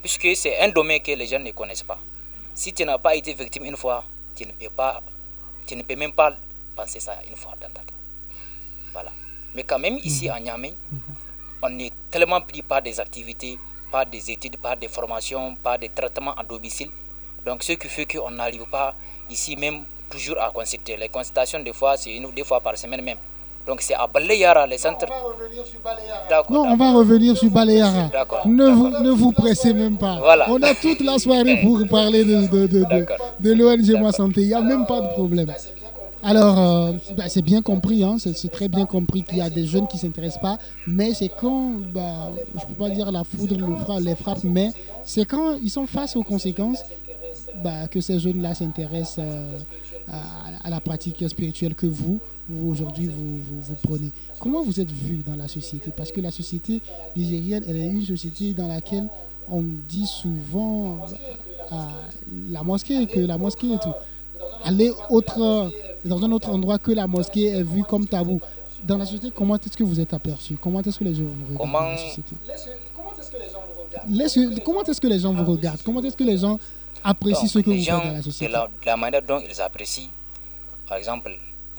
[0.00, 1.98] Puisque c'est un domaine que les jeunes ne connaissent pas.
[2.54, 4.04] Si tu n'as pas été victime une fois,
[4.36, 5.02] tu ne peux pas,
[5.66, 6.34] tu ne peux même pas
[6.76, 7.94] penser ça une fois dans ta tête.
[8.92, 9.12] Voilà.
[9.54, 10.74] Mais quand même ici à Niamey,
[11.62, 13.58] on est tellement pris par des activités,
[13.90, 16.90] par des études, par des formations, par des traitements à domicile.
[17.44, 18.94] Donc ce qui fait qu'on n'arrive pas
[19.30, 20.96] ici même toujours à consulter.
[20.96, 23.18] Les consultations des fois, c'est une ou deux fois par semaine même.
[23.66, 25.06] Donc c'est à Balayara, les centres.
[26.30, 26.50] D'accord.
[26.50, 28.04] Non, on va revenir sur Baléara.
[28.10, 30.16] D'accord, Ne vous, ne vous pressez même pas.
[30.18, 30.46] Voilà.
[30.50, 33.06] On a toute la soirée pour parler de, de, de,
[33.40, 34.40] de l'ONG Ma Santé.
[34.42, 35.52] Il n'y a même pas de problème.
[36.22, 39.66] Alors, euh, bah, c'est bien compris, hein, c'est très bien compris qu'il y a des
[39.66, 43.22] jeunes qui ne s'intéressent pas, mais c'est quand, bah, je ne peux pas dire la
[43.22, 43.56] foudre
[44.00, 44.70] les frappe, mais
[45.04, 46.82] c'est quand ils sont face aux conséquences
[47.62, 49.58] bah, que ces jeunes-là s'intéressent euh,
[50.64, 52.18] à, la pratique spirituelle que vous,
[52.68, 54.10] aujourd'hui, vous, prenez.
[54.40, 55.92] Comment vous êtes vu dans la société?
[55.96, 56.80] Parce que la société
[57.16, 59.06] nigérienne, elle est une société dans laquelle
[59.48, 60.98] on dit souvent
[62.50, 63.94] la mosquée, que la mosquée et tout.
[64.64, 65.70] Aller autre,
[66.04, 68.40] dans un autre endroit que la mosquée est vue comme tabou.
[68.84, 70.56] Dans la société, comment est-ce que vous êtes aperçu?
[70.60, 72.34] Comment est-ce que les gens vous regardent dans la Comment- société?
[72.94, 75.82] Comment est-ce que les gens vous regardent?
[75.82, 76.58] Comment est-ce que les gens
[77.02, 78.52] apprécient Donc, ce que vous gens, faites dans la de société?
[78.52, 80.10] la, de la manière dont ils apprécient,
[80.88, 81.32] par exemple,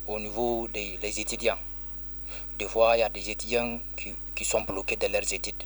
[0.08, 1.58] au niveau des les étudiants,
[2.58, 5.64] des fois, il y a des étudiants qui, qui sont bloqués dans leurs études.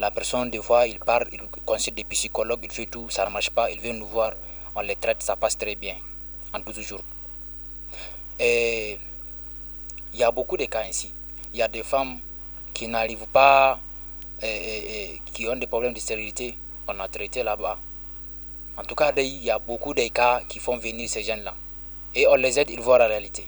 [0.00, 3.30] La personne, des fois, il part, il consulte des psychologues, il fait tout, ça ne
[3.30, 4.32] marche pas, il vient nous voir,
[4.74, 5.94] on les traite, ça passe très bien,
[6.54, 7.02] en 12 jours.
[8.38, 8.98] Et
[10.14, 11.12] il y a beaucoup de cas ici.
[11.52, 12.18] Il y a des femmes
[12.72, 13.78] qui n'arrivent pas,
[14.40, 16.56] et- et- et qui ont des problèmes de stérilité,
[16.86, 17.78] on a traité là-bas.
[18.76, 21.54] En tout cas, il y a beaucoup de cas qui font venir ces jeunes-là.
[22.14, 23.44] Et on les aide, ils voient la réalité.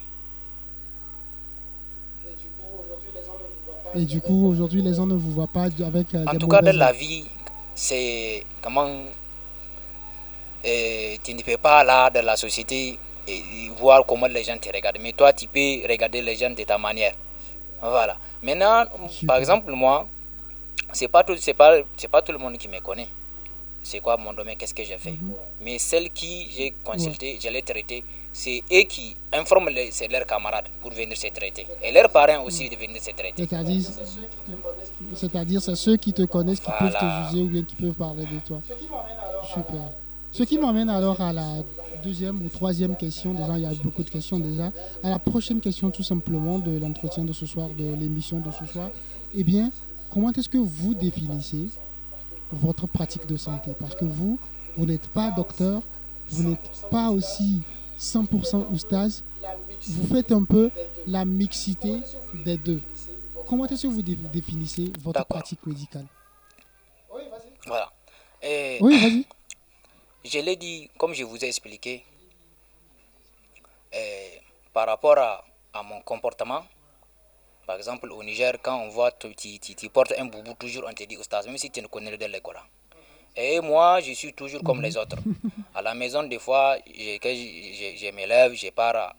[3.95, 6.47] Et du coup, aujourd'hui, les gens ne vous voient pas avec euh, En des tout
[6.49, 7.25] cas, dans la vie,
[7.75, 8.89] c'est comment
[10.63, 13.43] tu ne peux pas là dans la société et,
[13.79, 14.99] voir comment les gens te regardent.
[15.01, 17.13] Mais toi, tu peux regarder les gens de ta manière.
[17.81, 18.17] Voilà.
[18.43, 18.85] Maintenant,
[19.27, 20.07] par exemple, moi,
[20.93, 23.09] c'est pas tout, c'est pas, c'est pas tout le monde qui me connaît.
[23.83, 25.15] C'est quoi mon domaine, qu'est-ce que j'ai fait?
[25.63, 30.27] Mais celles qui j'ai consulté, je l'ai traité, c'est eux qui informent les, c'est leurs
[30.27, 31.67] camarades pour venir se traiter.
[31.83, 33.47] Et leurs parents aussi de venir se traiter.
[35.15, 38.27] C'est-à-dire, c'est ceux qui te connaissent qui peuvent te juger ou bien qui peuvent parler
[38.27, 38.61] de toi.
[39.55, 39.93] Super.
[40.33, 41.47] Ce qui m'amène alors à la
[42.05, 43.35] deuxième ou troisième question.
[43.35, 44.73] Déjà, il y a beaucoup de questions déjà.
[45.03, 48.65] À la prochaine question, tout simplement, de l'entretien de ce soir, de l'émission de ce
[48.65, 48.91] soir.
[49.35, 49.71] Eh bien,
[50.11, 51.69] comment est-ce que vous définissez
[52.53, 53.73] votre pratique de santé?
[53.79, 54.39] Parce que vous,
[54.77, 55.83] vous n'êtes pas docteur,
[56.29, 57.61] vous n'êtes pas aussi
[57.99, 59.23] 100% oustaz.
[59.89, 60.71] Vous faites un peu
[61.07, 62.01] la mixité
[62.45, 62.81] des deux.
[63.49, 66.07] Comment est-ce que vous dé- définissez votre pratique médicale?
[67.67, 67.91] Voilà.
[68.43, 69.27] Et Oui, vas-y.
[70.25, 72.05] Je l'ai dit, comme je vous ai expliqué,
[73.95, 74.29] euh,
[74.73, 76.65] par rapport à, à mon comportement,
[77.67, 80.85] par exemple au Niger, quand on voit tu, tu, tu- tu portes un boubou, toujours
[80.89, 82.61] on te dit Oustaz, même si tu ne connais pas le Coran.
[83.37, 85.17] Et moi, je suis toujours comme les autres.
[85.75, 89.15] À la maison, des fois, je, je, je- je pars à-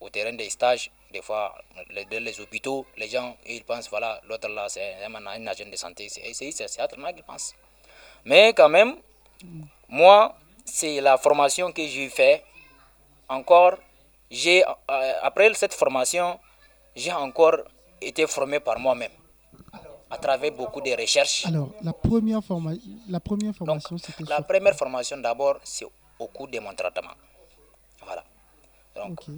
[0.00, 0.90] au terrain des stages.
[1.12, 1.54] Des fois,
[1.90, 5.66] les- dans les hôpitaux, les gens, ils pensent, voilà, l'autre là, c'est un, un agent
[5.70, 6.08] de santé.
[6.08, 7.54] C'est c'est- c'est autrement qu'ils pensent.
[8.24, 8.96] Mais quand même,
[9.88, 12.44] moi, c'est la formation que j'ai fait.
[13.28, 13.76] Encore,
[14.30, 16.38] j'ai euh, après cette formation,
[16.94, 17.58] j'ai encore
[18.00, 19.12] été formé par moi-même
[20.10, 21.46] à travers beaucoup de recherches.
[21.46, 22.74] Alors, la première, forma-
[23.08, 24.46] la première formation, c'était La sur...
[24.46, 25.86] première formation d'abord, c'est
[26.18, 27.14] au cours de mon traitement.
[28.04, 28.22] Voilà.
[28.94, 29.34] Donc, Ok.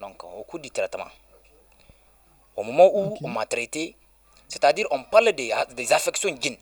[0.00, 1.08] donc, au cours du traitement,
[2.56, 3.96] au moment où on m'a traité,
[4.48, 6.56] c'est-à-dire on parle des, des affections djinns.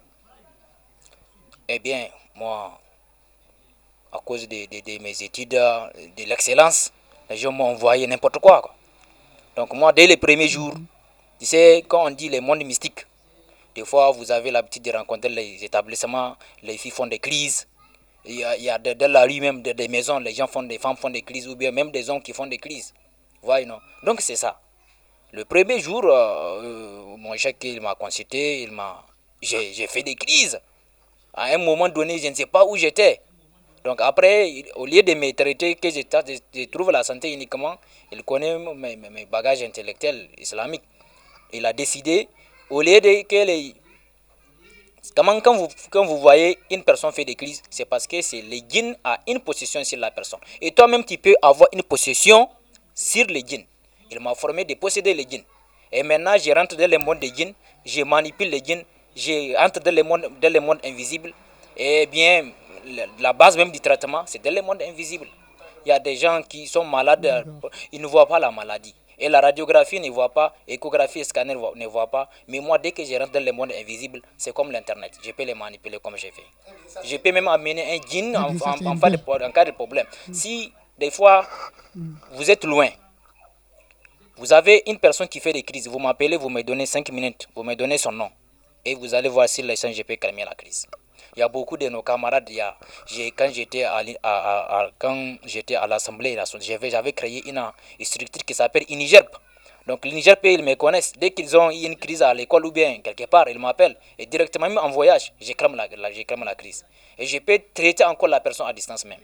[1.69, 2.81] Eh bien, moi,
[4.13, 6.93] à cause de, de- de mes études, de l'excellence,
[7.31, 8.75] les gens m'ont envoyé n'importe quoi, quoi.
[9.57, 10.75] Donc moi, dès les premiers jours,
[11.39, 13.07] tu sais, quand on dit les mondes mystiques,
[13.75, 17.67] des fois, vous avez l'habitude de rencontrer les établissements, les filles font des crises.
[18.25, 20.63] Il y a, il y a de- la rue même des, maisons, les gens font
[20.63, 22.93] des femmes font des crises, ou bien même des hommes qui font des crises.
[23.43, 23.79] Voyez, non?
[24.03, 24.61] Donc c'est ça.
[25.33, 29.05] Le premier jour, euh, euh, mon chef, il m'a consulté, il m'a,
[29.43, 30.59] j'ai fait des crises.
[31.35, 33.21] À un moment donné, je ne sais pas où j'étais.
[33.87, 37.77] Donc après, au lieu de me traiter que je, trouve la santé uniquement,
[38.11, 40.83] il connaît mes, bagages intellectuels islamiques.
[41.53, 42.27] Il a décidé,
[42.69, 43.75] au lieu de que les
[45.15, 48.57] quand vous, quand vous voyez une personne faire des crises, c'est parce que c'est le
[48.69, 50.41] djinn a une possession sur la personne.
[50.61, 52.49] Et toi-même, tu peux avoir une possession
[52.93, 53.63] sur le djinn.
[54.11, 55.45] Il m'a formé de posséder le djinn.
[55.93, 58.83] Et maintenant, je rentre dans le monde des djinns, je manipule les djinns,
[59.15, 61.33] je rentre dans le monde, dans le monde invisible.
[61.77, 62.51] Et bien,
[63.19, 65.27] la base même du traitement, c'est dans le monde invisible.
[65.85, 67.45] Il y a des gens qui sont malades,
[67.93, 68.95] ils ne voient pas la maladie.
[69.19, 72.29] Et la radiographie ne voit pas, l'échographie et scanner ne voient pas.
[72.49, 75.13] Mais moi, dès que je rentre dans le monde invisible, c'est comme l'Internet.
[75.23, 76.43] Je peux les manipuler comme j'ai fait.
[77.03, 80.07] Je peux même amener un djinn en, en, cas de problème.
[80.33, 81.47] Si, des fois,
[82.33, 82.89] vous êtes loin,
[84.37, 87.49] vous avez une personne qui fait des crises, vous m'appelez, vous me donnez 5 minutes,
[87.55, 88.29] vous me donnez son nom.
[88.85, 90.87] Et vous allez voir si les je peux calmer la crise.
[91.37, 92.75] Il y a beaucoup de nos camarades, y a,
[93.37, 97.63] quand j'étais à, quand j'étais à l'Assemblée, j'avais créé une,
[98.01, 99.29] structure qui s'appelle INIGERP.
[99.87, 101.13] Donc l'INIGERP, ils me connaissent.
[101.19, 103.97] Dès qu'ils ont une crise à l'école ou bien quelque part, ils m'appellent.
[104.19, 106.87] Et directement, même en voyage, je crame la, la, la crise.
[107.19, 109.21] Et je peux traiter encore la personne à distance même.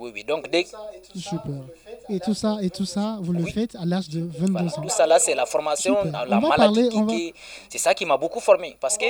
[0.00, 0.24] Oui, oui.
[0.24, 0.66] Donc, dès...
[1.14, 1.60] Super.
[2.08, 4.82] Et tout ça, et tout ça, vous le faites à l'âge de 22 ans.
[4.82, 7.34] Tout ça là, c'est la formation, la maladie qui,
[7.68, 9.04] c'est ça qui m'a beaucoup formé, parce que.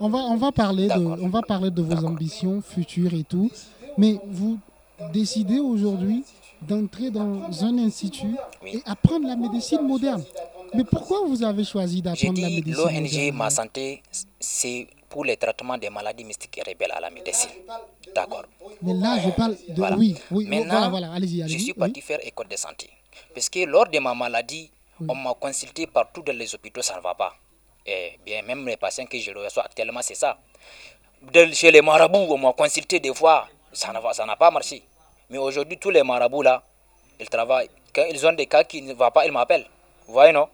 [0.00, 3.50] On va, on va parler de, on va parler de vos ambitions futures et tout,
[3.98, 4.58] mais vous
[5.12, 6.24] décidez aujourd'hui
[6.62, 10.24] d'entrer dans un institut et apprendre la médecine moderne.
[10.74, 13.04] Mais pourquoi vous avez choisi d'apprendre la médecine moderne?
[13.04, 14.02] L'ONG Ma Santé,
[14.40, 17.50] c'est pour les traitements des maladies mystiques et rebelles à la médecine.
[18.14, 18.44] D'accord.
[18.82, 19.82] Mais là, je parle de.
[19.96, 21.48] Oui, oui, Maintenant, voilà, allez-y.
[21.48, 22.90] je suis parti faire école de santé.
[23.34, 24.70] Parce que lors de ma maladie,
[25.08, 27.34] on m'a consulté partout dans les hôpitaux, ça ne va pas.
[27.86, 30.38] Et bien, même les patients que je reçois actuellement, c'est ça.
[31.52, 34.82] chez les marabouts, on m'a consulté des fois, ça n'a pas marché.
[35.30, 36.62] Mais aujourd'hui, tous les marabouts là,
[37.18, 37.70] ils travaillent.
[37.94, 39.66] Quand ils ont des cas qui ne vont pas, ils m'appellent.
[40.06, 40.48] Vous voyez, non?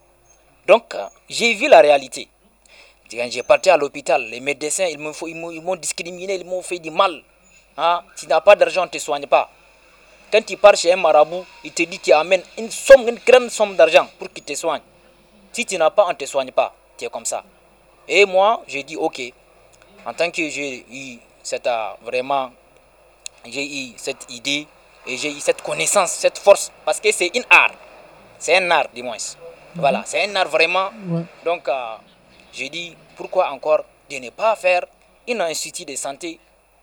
[0.67, 0.95] Donc,
[1.29, 2.29] j'ai vu la réalité.
[3.11, 7.23] Quand j'ai parti à l'hôpital, les médecins, ils m'ont discriminé, ils m'ont fait du mal.
[7.79, 8.03] Hein?
[8.17, 9.49] Tu n'as pas d'argent, on ne te soigne pas.
[10.33, 13.51] Quand tu pars chez un marabout, il te dit qu'il amène une somme, une grande
[13.51, 14.83] somme d'argent pour qu'il te soigne.
[15.53, 16.75] Si tu n'as pas, on ne te soigne pas.
[16.99, 17.45] Tu es comme ça.
[18.09, 19.23] Et moi, j'ai dit, ok,
[20.05, 22.51] en tant que j'ai eu cette, euh, vraiment,
[23.47, 24.67] j'ai eu cette idée
[25.07, 27.73] et j'ai eu cette connaissance, cette force, parce que c'est une art.
[28.39, 29.17] C'est un art, du moins.
[29.77, 30.91] Voilà, c'est un art vraiment.
[31.45, 31.95] Donc, euh,
[32.53, 34.85] j'ai dit, pourquoi encore de ne pas faire
[35.29, 36.41] une institut de santé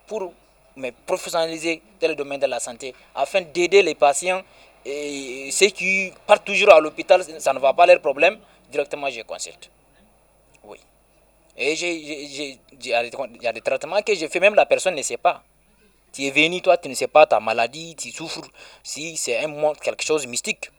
[0.08, 0.32] pour
[0.76, 4.42] me professionnaliser dans le domaine de la santé, afin d'aider les patients
[4.86, 8.38] et ceux qui partent toujours à l'hôpital, ça ne va pas leur problème,
[8.72, 9.70] directement je consulte.
[10.64, 10.78] Oui.
[11.58, 12.94] Et il y
[13.48, 15.44] a des traitements que j'ai fait, même la personne ne sait pas.
[16.12, 18.48] Tu es venu, toi, tu ne sais pas ta maladie, tu souffres.
[18.84, 20.72] Si c'est un monde, quelque chose de mystique,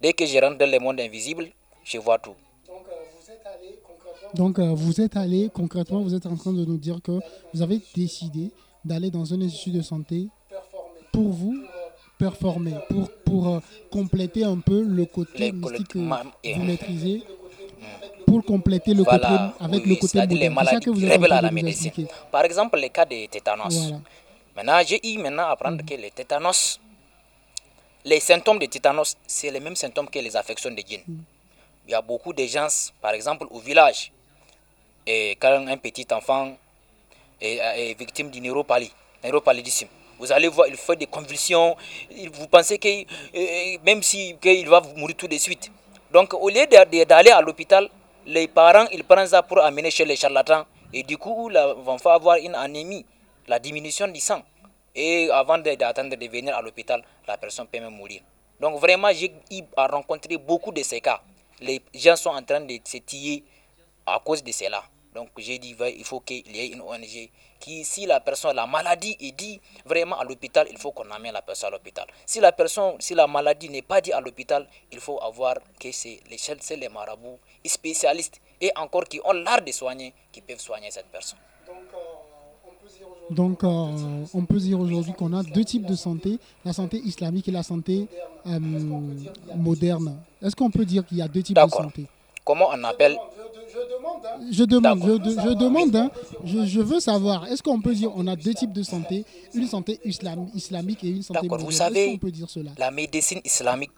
[0.00, 1.48] dès que je rentre dans le monde invisible,
[1.84, 2.34] je vois tout.
[4.34, 7.12] Donc, euh, vous êtes allé, concrètement, vous êtes en train de nous dire que
[7.52, 8.50] vous avez décidé
[8.84, 10.28] d'aller dans un institut de santé
[11.12, 11.64] pour vous
[12.18, 17.22] performer, pour, pour euh, compléter un peu le côté mystique que vous maîtrisez,
[18.26, 19.26] pour compléter le côté
[19.60, 20.26] avec le côté.
[20.26, 22.06] Les maladies que vous à la médecine.
[22.30, 23.92] Par exemple, les cas de tétanos.
[24.56, 25.86] Maintenant, j'ai eu maintenant à apprendre mm.
[25.86, 26.78] que les tétanos,
[28.04, 31.02] les symptômes de tétanos, c'est les mêmes symptômes que les affections de gènes.
[31.08, 31.18] Mm.
[31.86, 32.68] Il y a beaucoup de gens,
[33.00, 34.12] par exemple, au village,
[35.06, 36.56] et quand un petit enfant
[37.40, 41.76] est, victime d'une neuropaludisme, vous allez voir, il fait des convulsions,
[42.32, 45.70] vous pensez que euh, même si il va mourir tout de suite.
[46.12, 46.66] Donc au lieu
[47.04, 47.88] d'aller à l'hôpital,
[48.26, 52.36] les parents ils prennent ça pour amener chez les charlatans et du coup vont avoir
[52.36, 53.04] une anémie,
[53.48, 54.42] la diminution du sang.
[54.94, 58.20] Et avant d'attendre de venir à l'hôpital, la personne peut même mourir.
[58.60, 59.32] Donc vraiment, j'ai
[59.76, 61.20] rencontré beaucoup de ces cas.
[61.60, 63.42] Les gens sont en train de se tirer
[64.06, 64.84] à cause de cela.
[65.14, 68.66] Donc j'ai dit, il faut qu'il y ait une ONG qui, si la personne, la
[68.66, 72.06] maladie est dit vraiment à l'hôpital, il faut qu'on amène la personne à l'hôpital.
[72.26, 75.92] Si la personne, si la maladie n'est pas dit à l'hôpital, il faut avoir que
[75.92, 80.90] c'est les, les marabouts spécialistes et encore qui ont l'art de soigner, qui peuvent soigner
[80.90, 81.38] cette personne.
[83.30, 87.48] Donc, euh, on peut dire aujourd'hui qu'on a deux types de santé, la santé islamique
[87.48, 88.06] et la santé
[88.46, 88.58] euh,
[89.54, 90.18] moderne.
[90.42, 92.06] Est-ce qu'on peut dire qu'il y a deux types de santé?
[92.44, 93.16] Comment on appelle
[93.74, 96.10] je demande, je, demande, hein.
[96.44, 99.98] je, veux savoir, est-ce qu'on peut dire on a deux types de santé, une santé
[100.04, 102.70] islamique et une santé moderne Vous savez, peut dire cela?
[102.78, 103.90] la médecine islamique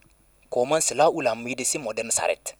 [0.48, 2.56] commence là où la médecine moderne s'arrête.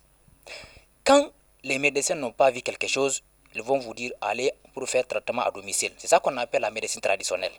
[1.03, 1.31] Quand
[1.63, 3.21] les médecins n'ont pas vu quelque chose,
[3.55, 5.91] ils vont vous dire allez pour faire traitement à domicile.
[5.97, 7.51] C'est ça qu'on appelle la médecine traditionnelle.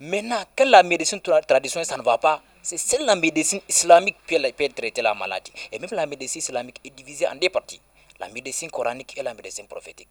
[0.00, 4.36] Maintenant, quand la médecine traditionnelle, ça ne va pas, c'est seule la médecine islamique qui
[4.38, 5.52] peut traiter la maladie.
[5.70, 7.80] Et même la médecine islamique est divisée en deux parties.
[8.20, 10.08] La médecine coranique et la médecine prophétique.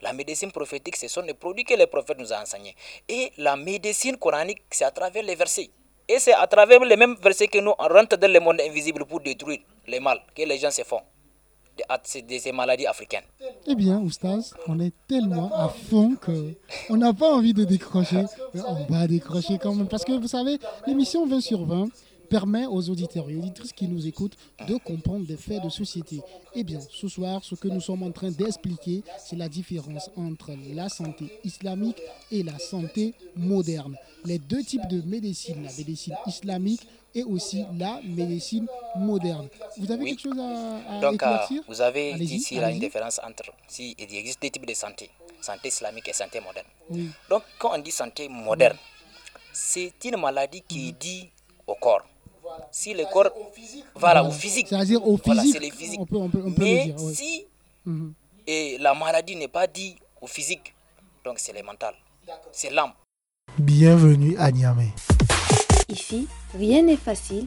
[0.00, 2.76] La médecine prophétique, ce sont les produits que les prophètes nous ont enseignés.
[3.08, 5.70] Et la médecine coranique, c'est à travers les versets.
[6.08, 9.20] Et c'est à travers les mêmes versets que nous rentrons dans le monde invisible pour
[9.20, 11.02] détruire les mal que les gens se font
[11.78, 13.24] de, ces maladies africaines.
[13.66, 16.54] Eh bien, Oustaz, on est tellement à fond que
[16.90, 18.24] on n'a pas envie de décrocher.
[18.54, 19.88] On va décrocher quand même.
[19.88, 21.88] Parce que vous savez, l'émission 20 sur 20,
[22.28, 24.36] permet aux auditeurs et auditrices qui nous écoutent
[24.66, 26.20] de comprendre des faits de société.
[26.54, 30.50] Eh bien, ce soir, ce que nous sommes en train d'expliquer, c'est la différence entre
[30.74, 33.96] la santé islamique et la santé moderne.
[34.24, 39.48] Les deux types de médecine, la médecine islamique et aussi la médecine moderne.
[39.78, 41.36] Vous avez quelque chose à, à Donc, euh,
[41.66, 45.10] vous avez dit ici là une différence entre, si il existe deux types de santé,
[45.40, 46.66] santé islamique et santé moderne.
[47.30, 48.76] Donc, quand on dit santé moderne,
[49.52, 51.28] c'est une maladie qui est due
[51.66, 52.04] au corps
[52.70, 53.30] si le corps
[53.94, 56.62] voilà, au physique c'est-à-dire au physique c'est le physique on peut, on peut, on peut
[56.64, 57.46] mais le dire, si
[57.86, 58.12] Mhm.
[58.46, 60.74] et la maladie n'est pas due au physique
[61.24, 61.94] donc c'est le mental
[62.52, 62.92] c'est l'âme
[63.58, 64.90] Bienvenue à Niamey.
[65.88, 67.46] Ici, rien n'est facile.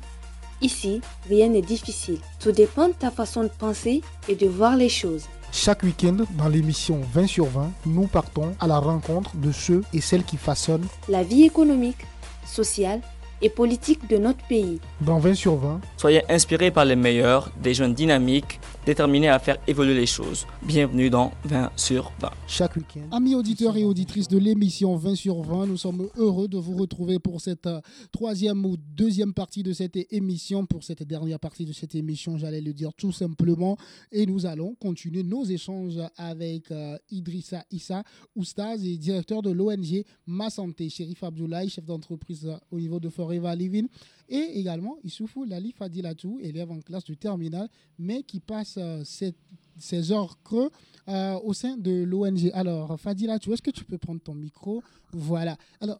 [0.61, 2.19] Ici, rien n'est difficile.
[2.39, 5.25] Tout dépend de ta façon de penser et de voir les choses.
[5.53, 10.01] Chaque week-end, dans l'émission 20 sur 20, nous partons à la rencontre de ceux et
[10.01, 12.05] celles qui façonnent La vie économique,
[12.45, 13.01] sociale
[13.41, 14.79] et politique de notre pays.
[15.01, 19.57] dans 20 sur 20 Soyez inspirés par les meilleurs, des jeunes dynamiques, déterminés à faire
[19.67, 20.45] évoluer les choses.
[20.63, 22.31] Bienvenue dans 20 sur 20.
[22.47, 23.01] chaque week-end.
[23.11, 27.19] Amis auditeurs et auditrices de l'émission 20 sur 20, nous sommes heureux de vous retrouver
[27.19, 27.79] pour cette euh,
[28.11, 32.61] troisième ou deuxième partie de cette émission, pour cette dernière partie de cette émission, j'allais
[32.61, 33.77] le dire tout simplement.
[34.11, 38.03] Et nous allons continuer nos échanges avec euh, Idrissa Issa,
[38.35, 43.09] oustaz et directeur de l'ONG Ma Santé, Chérif Abdoulaye, chef d'entreprise euh, au niveau de
[43.09, 43.87] Forever Living,
[44.31, 47.67] et également Issoufou Lali Fadilatou, élève en classe de terminale,
[47.99, 50.71] mais qui passe euh, ses heures creux
[51.09, 52.49] euh, au sein de l'ONG.
[52.53, 54.81] Alors, Fadila, tu est-ce que tu peux prendre ton micro?
[55.11, 55.57] Voilà.
[55.81, 55.99] Alors,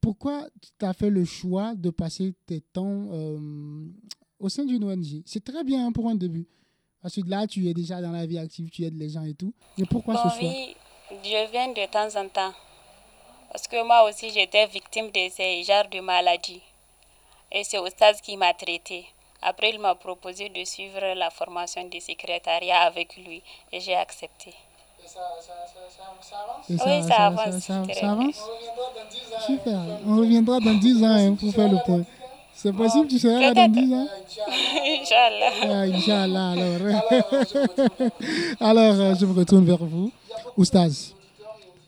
[0.00, 3.38] pourquoi tu as fait le choix de passer tes temps euh,
[4.38, 6.48] au sein d'une ONG C'est très bien hein, pour un début.
[7.02, 9.34] Parce que là, tu es déjà dans la vie active, tu aides les gens et
[9.34, 9.52] tout.
[9.76, 10.48] Mais pourquoi Bon, ce choix?
[10.48, 10.74] oui,
[11.22, 12.54] je viens de temps en temps.
[13.52, 16.62] Parce que moi aussi, j'étais victime de ces genres de maladies.
[17.52, 19.06] Et c'est Oustaz qui m'a traité.
[19.42, 23.42] Après, il m'a proposé de suivre la formation de secrétariat avec lui.
[23.72, 24.50] Et j'ai accepté.
[24.50, 24.54] Et
[26.68, 28.12] Oui, ça avance, Ça, très ça bien.
[28.12, 28.40] avance?
[29.46, 29.78] Super.
[30.06, 32.02] On reviendra dans 10 ans hein, pour faire le point.
[32.54, 34.06] C'est possible, tu seras là dans 10 ans?
[34.84, 35.50] Inch'Allah.
[35.62, 37.02] Ah, Inch'Allah, alors.
[38.60, 40.12] alors, euh, je me retourne vers vous.
[40.56, 41.14] Oustaz,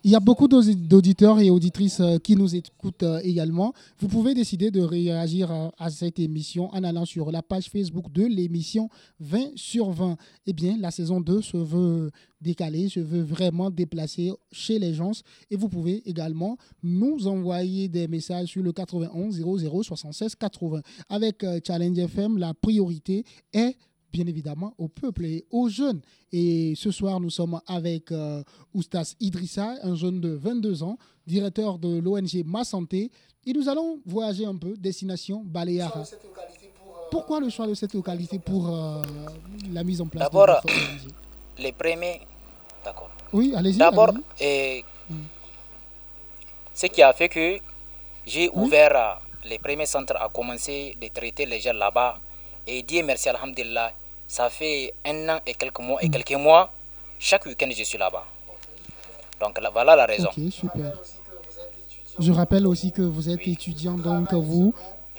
[0.04, 3.72] il y a beaucoup d'audi- d'auditeurs et auditrices euh, qui nous écoutent euh, également.
[3.98, 8.10] Vous pouvez décider de réagir euh, à cette émission en allant sur la page Facebook
[8.12, 8.88] de l'émission
[9.20, 10.16] 20 sur 20.
[10.46, 12.10] Eh bien, la saison 2 se veut
[12.40, 15.12] décalée, se veut vraiment déplacer chez les gens.
[15.50, 20.80] Et vous pouvez également nous envoyer des messages sur le 91 00 76 80.
[21.08, 23.76] Avec Challenge FM, la priorité est
[24.12, 26.01] bien évidemment au peuple et aux jeunes.
[26.33, 28.42] Et ce soir, nous sommes avec euh,
[28.75, 33.11] Oustas Idrissa, un jeune de 22 ans, directeur de l'ONG Ma Santé.
[33.46, 36.05] Et nous allons voyager un peu, destination Baleara.
[37.11, 39.03] Pourquoi le choix de cette localité pour euh,
[39.72, 40.61] la mise en place de D'abord,
[41.59, 42.20] les premiers
[42.85, 43.77] d'accord Oui, allez-y.
[43.77, 44.25] D'abord, allez-y.
[44.40, 44.85] eh,
[46.75, 47.59] ce qui a fait que
[48.27, 52.18] j'ai ouvert euh, les premiers centres à commencer de traiter les gens là-bas.
[52.66, 53.92] Et Dieu merci, Alhamdulillah,
[54.33, 56.71] ça fait un an et quelques mois, et quelques mois,
[57.18, 58.25] chaque week-end je suis là-bas.
[59.38, 60.29] Donc là, voilà la raison.
[60.35, 60.92] Ok, super.
[62.18, 64.73] Je rappelle aussi que vous êtes étudiant, donc vous,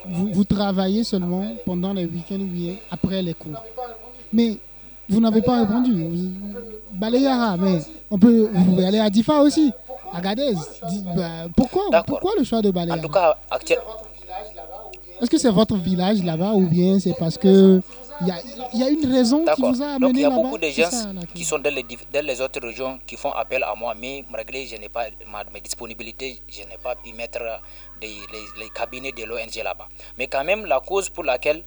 [0.04, 3.62] vous, vous travaillez seulement pendant les week-ends ou après les cours.
[4.32, 4.58] Mais
[5.08, 5.94] vous n'avez pas répondu.
[6.90, 7.78] Balayara, mais
[8.10, 9.70] on peut, vous pouvez aller à Difa aussi,
[10.12, 10.54] à Gadez.
[11.14, 13.78] Bah, pourquoi, pourquoi le choix de En Balayara tout cas, actuel-
[15.20, 17.80] Est-ce que c'est votre village là-bas ou bien c'est parce que
[18.20, 18.36] il y a,
[18.72, 20.58] il y a une raison qui vous a Donc amené il y a là-bas beaucoup
[20.58, 23.74] de gens ça, qui sont dans les, dans les autres régions qui font appel à
[23.74, 27.40] moi, mais malgré je n'ai pas ma, mes disponibilités, je n'ai pas pu mettre
[28.00, 29.88] des- les, les cabinets de l'ONG là-bas.
[30.18, 31.58] Mais quand même, la cause pour laquelle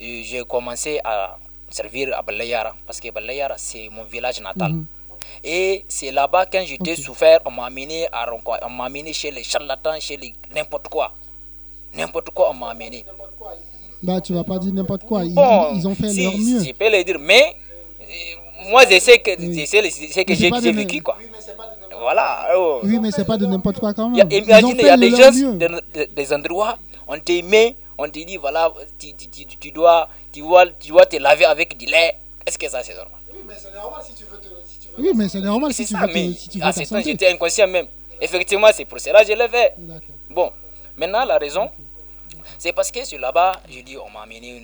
[0.00, 1.36] euh, j'ai commencé à
[1.68, 4.72] servir à Balayara, parce que Balayara c'est mon village natal.
[4.72, 4.86] Mhm.
[5.44, 9.42] Et c'est là-bas quand j'étais souffert, on m'a amené à on m'a amené chez les
[9.44, 11.12] charlatans, chez les n'importe quoi.
[11.94, 13.04] N'importe quoi on m'a amené.
[14.02, 15.24] Bah, tu vas pas dire n'importe quoi.
[15.24, 16.64] Ils, Bon, ils ont fait si, leur mieux.
[16.64, 17.54] Je peux le dire, mais
[18.00, 21.18] euh, moi, je sais que, je sais, ce que j'ai vécu, quoi.
[22.00, 22.48] Voilà.
[22.56, 22.80] Oh.
[22.82, 24.26] Oui, mais c'est pas de n'importe quoi quand même.
[24.30, 25.30] imagine, il y a des gens,
[26.16, 30.40] des endroits, on te met, on te dit, voilà, tu, tu, tu, tu, dois, tu,
[30.40, 32.16] dois, tu dois te laver avec du lait.
[32.46, 33.20] Est-ce que ça, c'est normal?
[33.32, 34.48] Oui, mais c'est normal si tu veux te.
[34.64, 36.64] Si tu veux oui, mais c'est normal si, tu veux mais, te, si tu veux
[36.64, 37.86] ah, J'étais inconscient même.
[38.20, 39.74] Effectivement, c'est pour cela que je l'ai fait.
[40.30, 40.50] Bon,
[40.96, 41.68] maintenant, la raison,
[42.60, 44.62] c'est parce que sur là-bas, je dis, on m'a amené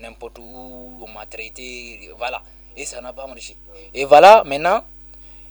[0.00, 2.42] n'importe où, on m'a traité, voilà.
[2.74, 3.58] Et ça n'a pas marché.
[3.92, 4.82] Et voilà, maintenant,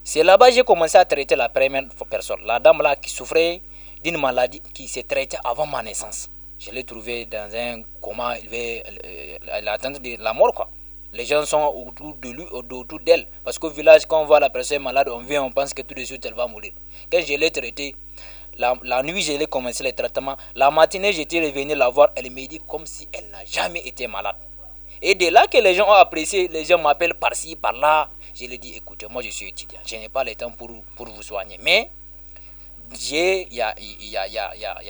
[0.03, 2.39] c'est là-bas que j'ai commencé à traiter la première personne.
[2.43, 3.61] La dame là qui souffrait
[4.03, 6.28] d'une maladie qui s'est traitée avant ma naissance.
[6.57, 10.72] Je l'ai trouvée dans un coma, elle attendait de la mort quoi.
[11.13, 13.28] Les gens sont autour de lui, autour d'elle.
[13.43, 15.93] Parce qu'au village, quand on voit la personne malade, on vient, on pense que tout
[15.93, 16.72] de suite elle va mourir.
[17.11, 17.95] Quand je l'ai traitée,
[18.60, 20.36] la, nuit, j'ai commencé le traitement.
[20.55, 22.10] La matinée, j'étais revenu la voir.
[22.16, 24.36] Elle me dit comme si elle n'a jamais été malade.
[25.01, 28.10] Et de là que les gens ont apprécié, les gens m'appellent par-ci, par-là.
[28.36, 29.80] Je leur dis, écoutez, moi je suis étudiant.
[29.86, 31.57] Je n'ai pas le temps pour, vous soigner.
[31.62, 31.89] Mais
[32.91, 33.74] il y a,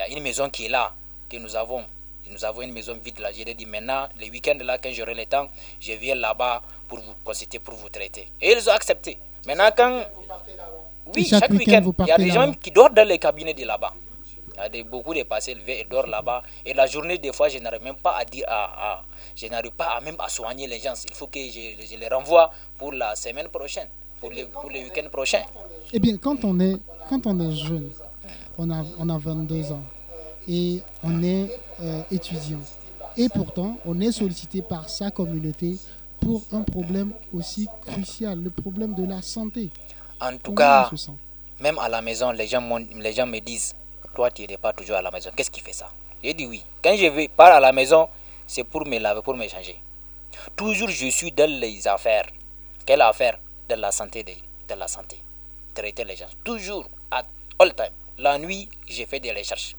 [0.09, 0.91] une maison qui est là,
[1.29, 1.83] que nous avons
[2.31, 3.31] nous avons une maison vide là.
[3.31, 5.49] Je lui ai dit maintenant, les week-ends là, quand j'aurai le temps,
[5.79, 8.29] je viens là-bas pour vous consulter, pour vous traiter.
[8.39, 9.17] Et ils ont accepté.
[9.47, 10.03] Maintenant, quand.
[11.15, 13.93] Oui, chaque, week-end, il y a des gens qui dorment dans les cabinets de là-bas.
[14.55, 16.43] Il y a des, beaucoup de passés et dorment là-bas.
[16.65, 18.45] Et la journée, des fois, je n'arrive même pas à dire.
[18.47, 19.01] À,
[19.35, 20.93] je n'arrive pas à même à soigner les gens.
[21.07, 23.87] Il faut que je, les renvoie pour la semaine prochaine,
[24.19, 25.41] pour le, pour le week-end prochain.
[25.93, 26.75] Eh bien, quand on est,
[27.09, 27.89] quand on est jeune,
[28.57, 29.83] on a, on a 22 ans
[30.47, 31.47] et on est
[31.81, 32.59] euh, étudiant.
[33.17, 35.75] Et pourtant, on est sollicité par sa communauté
[36.19, 39.69] pour un problème aussi crucial, le problème de la santé.
[40.21, 40.89] En tout cas,
[41.59, 42.61] même à la maison, les gens,
[42.95, 43.75] les gens me disent,
[44.15, 45.89] toi tu n'es pas toujours à la maison, qu'est-ce qui fait ça?
[46.23, 46.63] J'ai dit oui.
[46.83, 48.09] Quand je vais pas à la maison,
[48.45, 49.81] c'est pour me laver, pour me changer.
[50.55, 52.25] Toujours je suis dans les affaires.
[52.85, 53.39] Quelle affaire?
[53.69, 54.33] De la santé, de,
[54.67, 55.17] de la santé.
[55.73, 56.25] Traiter les gens.
[56.43, 57.23] Toujours, à
[57.59, 57.93] all time.
[58.17, 59.75] La nuit, j'ai fait des recherches.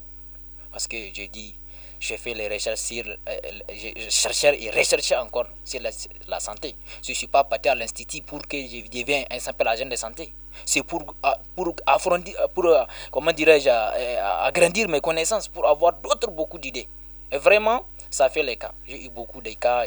[0.73, 1.55] Parce que je dis,
[2.01, 3.37] je fais les recherches sur, euh,
[3.69, 6.75] je cherchais et recherchais encore sur la, santé.
[7.05, 9.97] Je ne suis pas parti à l'institut pour que je devienne un simple agent de
[9.97, 10.33] santé.
[10.65, 16.59] C'est pour, ah, pour, euh, comment dirais-je, euh, agrandir mes connaissances, pour avoir d'autres beaucoup
[16.59, 16.89] d'idées.
[17.31, 18.73] Et vraiment, ça fait les cas.
[18.89, 19.85] J'ai eu beaucoup de cas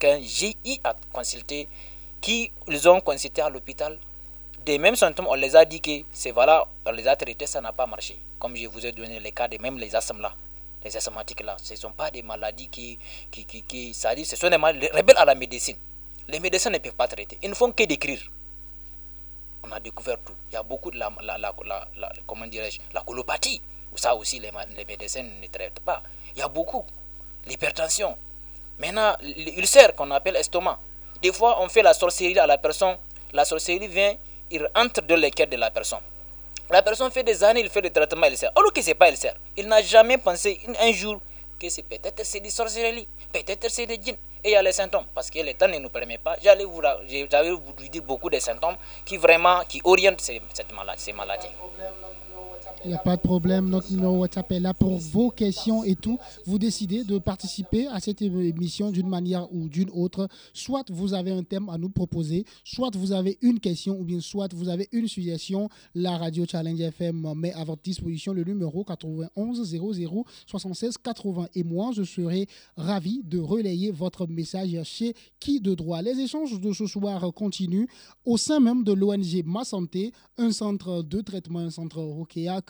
[0.00, 1.68] quand j'ai eu à consulter,
[2.20, 3.96] qui ils ont consulté à l'hôpital.
[4.66, 7.60] Des mêmes symptômes, on les a dit que c'est voilà, on les a traités, ça
[7.60, 8.18] n'a pas marché.
[8.38, 10.34] Comme je vous ai donné les cas de même les asthmes là,
[10.84, 12.98] les asthmatiques là, ce ne sont pas des maladies qui,
[13.30, 15.76] qui, qui, ça dit, ce sont des maladies rebelles à la médecine.
[16.28, 17.38] Les médecins ne peuvent pas traiter.
[17.42, 18.20] Ils ne font que d'écrire.
[19.64, 20.34] On a découvert tout.
[20.50, 21.52] Il y a beaucoup de la, la, la,
[21.96, 23.60] la comment dirais-je, la colopathie.
[23.94, 24.50] Ça aussi, les,
[24.86, 26.02] médecins ne traitent pas.
[26.34, 26.84] Il y a beaucoup.
[27.46, 28.16] L'hypertension.
[28.78, 30.78] Maintenant, l'ulcère qu'on appelle estomac.
[31.20, 32.96] Des fois, on fait la sorcellerie à la personne.
[33.32, 34.14] La sorcellerie vient,
[34.50, 36.00] il entre dans les cœurs de la personne.
[36.72, 38.50] La personne fait des années, il fait des traitements, il sert.
[38.56, 39.34] Alors que ce n'est pas il sert.
[39.58, 41.20] Il n'a jamais pensé un jour
[41.60, 44.16] que c'est peut-être c'est des sorcellerie, peut-être c'est des djinns.
[44.42, 46.34] Et il y a les symptômes, parce que le temps ne nous permet pas.
[46.42, 51.48] J'allais vous, vous dire beaucoup de symptômes qui vraiment qui orientent cette maladie, ces maladies.
[52.84, 53.68] Il n'y a pas de problème.
[53.68, 56.18] Notre numéro WhatsApp est là pour vos questions et tout.
[56.46, 60.26] Vous décidez de participer à cette émission d'une manière ou d'une autre.
[60.52, 64.20] Soit vous avez un thème à nous proposer, soit vous avez une question ou bien
[64.20, 65.68] soit vous avez une suggestion.
[65.94, 71.48] La radio Challenge FM met à votre disposition le numéro 91 00 76 80.
[71.54, 76.02] Et moi, je serai ravi de relayer votre message chez qui de droit.
[76.02, 77.86] Les échanges de ce soir continuent
[78.26, 82.00] au sein même de l'ONG Ma Santé, un centre de traitement, un centre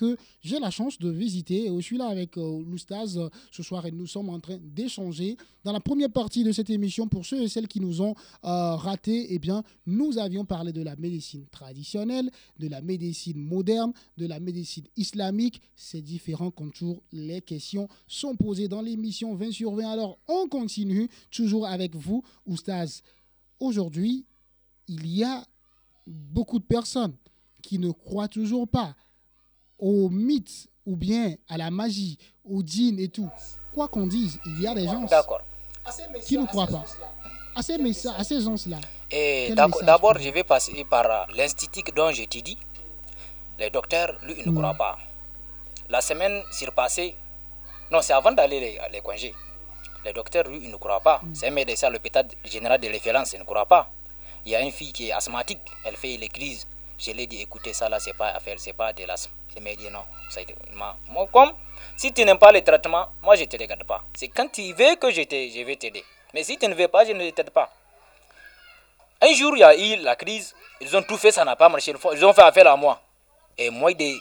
[0.02, 1.68] Rokea j'ai la chance de visiter.
[1.74, 5.36] Je suis là avec euh, Loustaz euh, ce soir et nous sommes en train d'échanger.
[5.64, 8.74] Dans la première partie de cette émission, pour ceux et celles qui nous ont euh,
[8.74, 14.26] raté, eh bien, nous avions parlé de la médecine traditionnelle, de la médecine moderne, de
[14.26, 15.60] la médecine islamique.
[15.76, 19.88] Ces différents contours, les questions sont posées dans l'émission 20 sur 20.
[19.90, 23.02] Alors, on continue toujours avec vous, Oustaz.
[23.60, 24.24] Aujourd'hui,
[24.88, 25.44] il y a
[26.06, 27.14] beaucoup de personnes
[27.62, 28.96] qui ne croient toujours pas
[29.82, 33.28] au mythe ou bien à la magie, au djinn et tout,
[33.74, 35.04] quoi qu'on dise, il y a des gens
[36.24, 36.84] qui ne croient pas.
[37.54, 37.74] À ces,
[38.08, 38.78] à ces gens-là.
[39.82, 42.56] D'abord, je vais passer par l'institut dont j'ai dit.
[43.58, 44.96] Les docteurs, lui, ils ne croient pas.
[45.90, 47.16] La semaine surpassée,
[47.90, 49.34] non, c'est avant d'aller les, les congés.
[50.04, 51.20] Les docteurs, lui, ils ne croient pas.
[51.22, 51.34] Mm.
[51.34, 53.90] C'est un médecin à l'hôpital général de référence, il ne croit pas.
[54.46, 56.66] Il y a une fille qui est asthmatique, elle fait les crises.
[56.98, 59.32] Je lui ai dit, écoutez, ça là, c'est pas affaire, c'est pas de l'asthme.
[59.60, 60.04] M'a dit non.
[60.30, 60.40] Ça,
[60.72, 61.52] moi, comme
[61.96, 64.02] si tu n'aimes pas le traitement, moi je ne te regarde pas.
[64.14, 66.04] C'est quand tu veux que je, je vais t'aider.
[66.34, 67.70] Mais si tu ne veux pas, je ne t'aide pas.
[69.20, 71.68] Un jour, il y a eu la crise, ils ont tout fait, ça n'a pas
[71.68, 71.92] marché.
[72.12, 73.00] Ils ont fait affaire à moi.
[73.56, 74.16] Et moi, de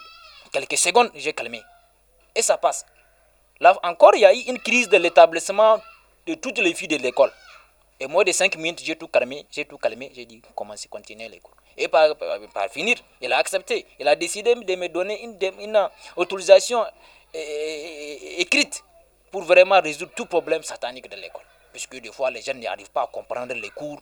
[0.51, 1.61] quelques secondes, j'ai calmé.
[2.35, 2.85] Et ça passe.
[3.59, 5.81] Là encore, il y a eu une crise de l'établissement
[6.27, 7.31] de toutes les filles de l'école.
[7.99, 11.29] Et moi, de 5 minutes, j'ai tout calmé, j'ai tout calmé, j'ai dit, commencez, continuer
[11.29, 11.55] les cours.
[11.77, 12.15] Et par,
[12.69, 13.85] finir, il a accepté.
[13.99, 16.85] Il a décidé de me donner une, une autorisation
[17.33, 18.83] écrite
[19.31, 21.43] pour vraiment résoudre tout problème satanique de l'école.
[21.71, 24.01] Puisque des fois, les jeunes n'arrivent pas à comprendre les cours.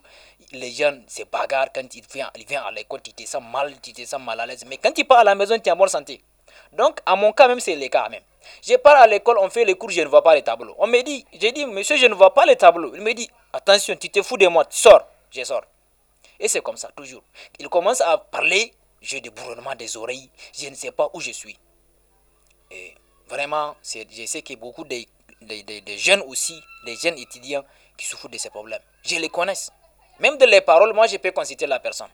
[0.54, 3.74] Les jeunes se bagarrent quand ils viennent, ils viennent à l'école, tu te sens mal,
[3.80, 4.66] tu te sens mal à l'aise.
[4.68, 6.20] Mais quand tu pars à la maison, tu es en bonne santé.
[6.72, 8.24] Donc, à mon cas même, c'est le cas même.
[8.64, 10.76] Je pars à l'école, on fait les cours, je ne vois pas les tableaux.
[10.80, 12.92] On me dit, j'ai dit, monsieur, je ne vois pas les tableaux.
[12.96, 15.06] Il me dit, attention, tu te fous de moi, sors.
[15.30, 15.64] Je sors.
[16.40, 17.24] Et c'est comme ça, toujours.
[17.60, 21.32] Il commence à parler, j'ai des bourronnements des oreilles, je ne sais pas où je
[21.32, 21.58] suis.
[22.72, 22.96] Et
[23.28, 24.98] vraiment, je sais que beaucoup de,
[25.98, 27.64] jeunes aussi, des jeunes étudiants
[27.98, 28.82] qui souffrent de ces problèmes.
[29.04, 29.54] Je les connais.
[30.20, 32.10] Même de les paroles, moi, je peux consulter la personne.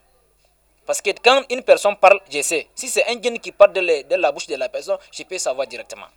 [0.86, 2.68] Parce que quand une personne parle, je sais.
[2.76, 5.66] Si c'est un jeune qui parle de, la bouche de la personne, je peux savoir
[5.68, 6.08] directement.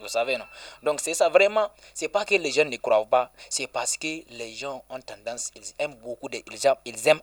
[0.00, 0.44] Vous savez, non?
[0.82, 1.70] Donc, c'est ça vraiment.
[1.94, 5.50] C'est pas que les jeunes ne croient pas, c'est parce que les gens ont tendance,
[5.54, 7.20] ils aiment beaucoup, de, ils, aiment, ils aiment.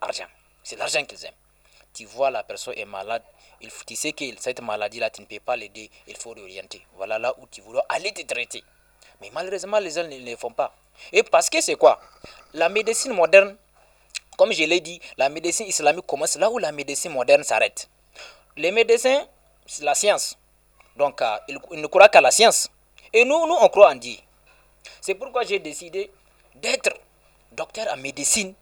[0.64, 1.34] C'est l'argent qu'ils aiment.
[1.94, 3.24] Tu vois, la personne est malade,
[3.62, 6.86] il tu sais que cette maladie-là, tu ne peux pas l'aider, il faut l'orienter.
[6.96, 8.64] Voilà là où tu voudrais aller te traiter.
[9.22, 10.76] Mais malheureusement, les gens ne le font pas.
[11.12, 12.00] Et parce que c'est quoi?
[12.54, 13.56] La médecine moderne,
[14.38, 17.90] comme je l'ai dit, la médecine islamique commence là où la médecine moderne s'arrête.
[18.56, 19.26] Les médecins,
[19.66, 20.38] c'est la science.
[20.98, 22.70] Donc, euh, ils, ne croient qu'à la science.
[23.14, 24.16] Et nous, nous, on croit en Dieu.
[25.00, 26.10] C'est pourquoi j'ai décidé
[26.56, 26.90] d'être
[27.52, 28.54] docteur en médecine.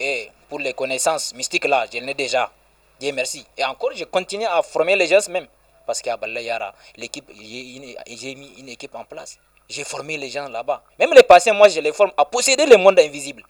[0.00, 2.50] Et pour les connaissances mystiques là, je l'ai déjà.
[2.98, 3.46] Dieu merci.
[3.56, 5.46] Et encore, je continue à former les gens même.
[5.86, 9.38] Parce qu'à Balayara, l'équipe, j'ai mis une équipe en place.
[9.68, 10.82] J'ai formé les gens là-bas.
[10.98, 13.42] Même les patients, moi, je les forme à posséder le monde invisible.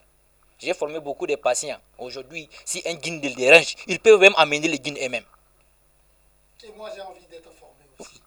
[0.59, 1.79] J'ai formé beaucoup de patients.
[1.99, 5.25] Aujourd'hui, si un djinn les dérange, ils peuvent même amener les djinns eux-mêmes.
[6.65, 7.49] Et moi, j'ai envie d'être.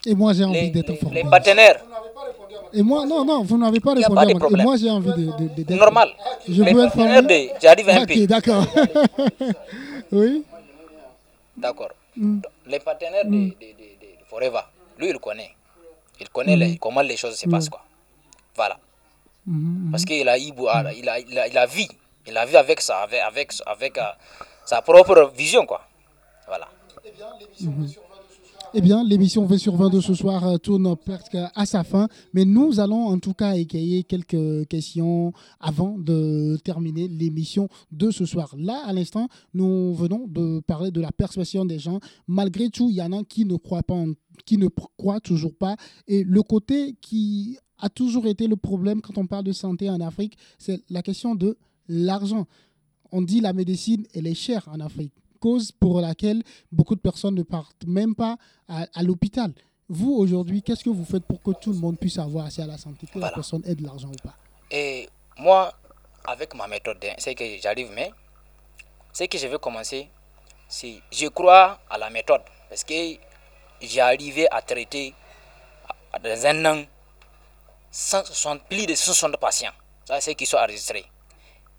[0.06, 1.24] Et moi, j'ai envie d'être formé.
[1.24, 1.82] Les partenaires.
[2.74, 5.74] Et moi, non, non, vous n'avez pas répondu à Et moi, j'ai envie d'être de,
[5.76, 6.10] Normal.
[6.48, 7.52] Je veux être formé.
[7.62, 8.14] J'arrive un peu.
[8.14, 8.66] Ok, d'accord.
[10.12, 10.44] oui.
[11.58, 11.90] D'accord.
[12.16, 12.40] Mm.
[12.68, 14.62] Les partenaires de, de, de, Forever,
[14.98, 15.52] lui, il connaît.
[16.20, 16.78] Il connaît les, mm.
[16.78, 17.82] comment les choses se passent, quoi.
[18.56, 18.78] Voilà.
[19.92, 21.84] Parce qu'il a, il a, il a, il a, vu
[22.28, 24.04] il a vu avec, ça, avec, avec, avec euh,
[24.66, 25.66] sa propre vision.
[25.66, 25.82] Quoi.
[26.48, 26.68] Voilà.
[27.04, 27.26] Eh bien,
[28.74, 32.80] l'émission 20 sur 20 de ce soir euh, tourne presque à sa fin, mais nous
[32.80, 38.54] allons en tout cas égayer quelques questions avant de terminer l'émission de ce soir.
[38.58, 42.00] Là, à l'instant, nous venons de parler de la persuasion des gens.
[42.28, 44.04] Malgré tout, il y en a qui ne croient pas,
[44.46, 44.68] qui ne
[44.98, 45.76] croient toujours pas,
[46.08, 50.00] et le côté qui a toujours été le problème quand on parle de santé en
[50.00, 51.58] Afrique, c'est la question de
[51.88, 52.48] l'argent.
[53.12, 57.36] On dit la médecine, elle est chère en Afrique, cause pour laquelle beaucoup de personnes
[57.36, 58.38] ne partent même pas
[58.70, 59.52] à, l'hôpital.
[59.90, 62.68] Vous, aujourd'hui, qu'est-ce que vous faites pour que tout le monde puisse avoir accès à
[62.68, 64.36] la santé, que la personne ait de l'argent ou pas?
[64.70, 65.74] Et moi,
[66.24, 68.12] avec ma méthode, hein, c'est que j'arrive, mais
[69.12, 70.08] ce que je veux commencer,
[70.70, 72.42] c'est je crois à la méthode.
[72.70, 72.94] Parce que
[73.82, 75.14] j'ai arrivé à traiter
[76.24, 76.86] dans un an
[77.92, 79.74] 160, plus de 160 patients.
[80.06, 81.06] Ça, c'est qui sont enregistrés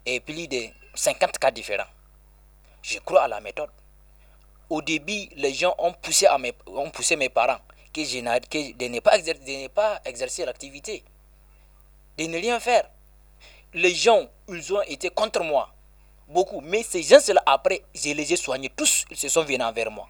[0.05, 1.89] et plus de 50 cas différents.
[2.83, 3.71] Je crois à la méthode.
[4.69, 7.59] Au début, les gens ont poussé, mes, ont poussé mes parents
[7.93, 9.71] que je de ne pas exercer,
[10.05, 11.05] exercer l'activité,
[12.19, 12.89] de ne rien faire.
[13.75, 15.73] Les gens, ils ont été contre moi,
[16.29, 16.61] beaucoup.
[16.61, 20.09] Mais ces gens-là, après, je les ai soignés tous, ils se sont venus vers moi.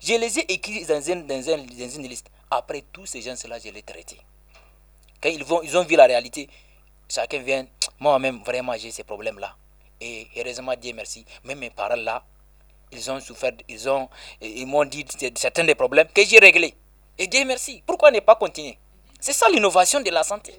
[0.00, 2.30] Je les ai écrits dans, un, dans, dans une liste.
[2.50, 4.20] Après, tous ces gens-là, je les ai traités.
[5.22, 6.48] Quand ils, vont, ils ont vu la réalité,
[7.08, 7.66] chacun vient,
[7.98, 9.56] moi-même, vraiment, j'ai ces problèmes-là.
[10.04, 12.24] Et heureusement, Dieu merci, même mes parents là,
[12.90, 14.08] ils ont souffert, ils ont,
[14.40, 16.74] ils m'ont dit certains des problèmes que j'ai réglés.
[17.16, 17.82] Et Dieu merci.
[17.86, 18.76] Pourquoi ne pas continuer?
[19.20, 20.52] C'est ça l'innovation de la santé.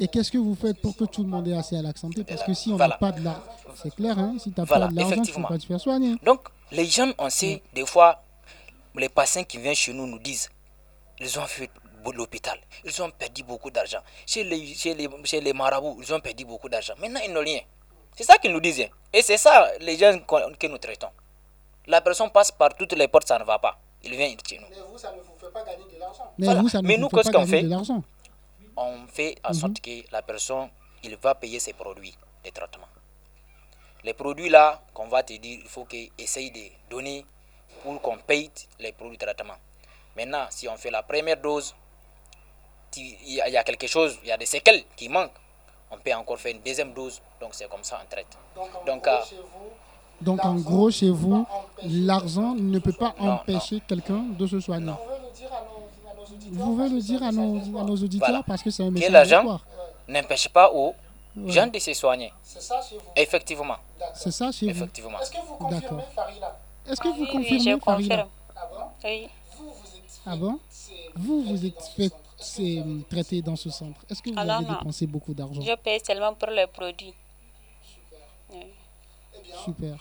[0.00, 2.22] Et qu'est-ce que vous faites pour que tout le monde ait accès à la santé?
[2.22, 3.42] Parce que si on n'a pas de l'argent,
[3.82, 5.80] c'est clair, hein, si tu n'as pas de l'argent, tu ne peux pas te faire
[5.80, 6.14] soigner.
[6.22, 8.22] Donc, les gens, on sait, des fois,
[8.94, 10.48] les patients qui viennent chez nous nous disent,
[11.18, 11.68] ils ont fait
[12.10, 12.58] l'hôpital.
[12.84, 14.00] Ils ont perdu beaucoup d'argent.
[14.26, 16.94] Chez les, chez, les, chez les marabouts, ils ont perdu beaucoup d'argent.
[16.98, 17.60] Maintenant, ils n'ont rien.
[18.16, 18.90] C'est ça qu'ils nous disaient.
[19.12, 21.10] Et c'est ça, les gens que nous traitons.
[21.86, 23.78] La personne passe par toutes les portes, ça ne va pas.
[24.04, 24.66] Il vient chez nous.
[24.70, 26.32] Mais vous, ça ne vous fait pas gagner de l'argent.
[26.38, 27.64] Mais, vous, ça ne nous, qu'est-ce qu'on fait
[28.76, 30.02] On fait en sorte mhm.
[30.04, 30.68] que la personne,
[31.02, 32.86] il va payer ses produits de traitement.
[34.04, 37.24] Les produits là, qu'on va te dire, il faut qu'il essaye de donner
[37.82, 38.50] pour qu'on paye
[38.80, 39.54] les produits de traitement.
[40.16, 41.74] Maintenant, si on fait la première dose,
[42.96, 45.30] il y, a quelque chose, il y a des séquelles qui manquent.
[45.90, 47.20] on peut encore faire une deuxième dose.
[47.40, 48.26] Donc c'est comme ça on traite.
[48.86, 49.18] Donc, euh,
[50.20, 51.46] donc en gros, chez vous,
[51.82, 54.92] l'argent ne peut pas empêcher quelqu'un de se soigner.
[56.52, 59.12] Vous pouvez le dire à nos, à nos auditeurs parce que c'est un message Que
[59.12, 59.60] l'argent
[60.08, 60.94] n'empêche pas aux
[61.46, 62.32] gens de se soigner?
[62.42, 63.76] C'est ça chez vous Effectivement.
[64.14, 65.18] C'est ça chez vous Effectivement.
[65.20, 68.28] Est-ce que vous confirmez Farina Est-ce que vous Oui, oui, confirmez je Farina confirme.
[69.04, 69.28] Oui.
[70.26, 70.58] Ah bon?
[71.16, 72.12] Vous vous êtes fait
[72.42, 74.00] c'est, traiter dans ce centre.
[74.10, 74.72] Est-ce que vous avez non.
[74.72, 75.60] dépensé beaucoup d'argent?
[75.60, 77.14] Je paye seulement pour les produits.
[78.52, 78.66] Oui.
[79.64, 79.94] Super.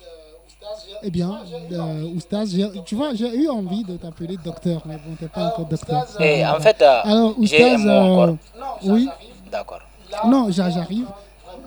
[1.01, 1.39] Eh bien,
[1.71, 5.47] euh, Oustaz, j'ai- tu vois, j'ai eu envie de t'appeler docteur, mais bon, t'es pas
[5.47, 6.05] encore docteur.
[6.21, 8.35] Et en fait, euh, Alors, j'ai un Oustaz, euh,
[8.83, 9.09] oui,
[9.51, 9.81] D'accord.
[10.27, 11.07] non, j'a- j'arrive.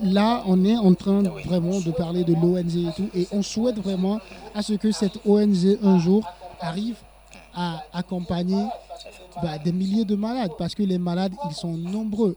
[0.03, 3.79] Là, on est en train vraiment de parler de l'ONG et tout, et on souhaite
[3.79, 4.21] vraiment
[4.55, 6.25] à ce que cette ONG un jour
[6.61, 6.97] arrive
[7.55, 8.67] à accompagner
[9.43, 12.37] bah, des milliers de malades, parce que les malades, ils sont nombreux.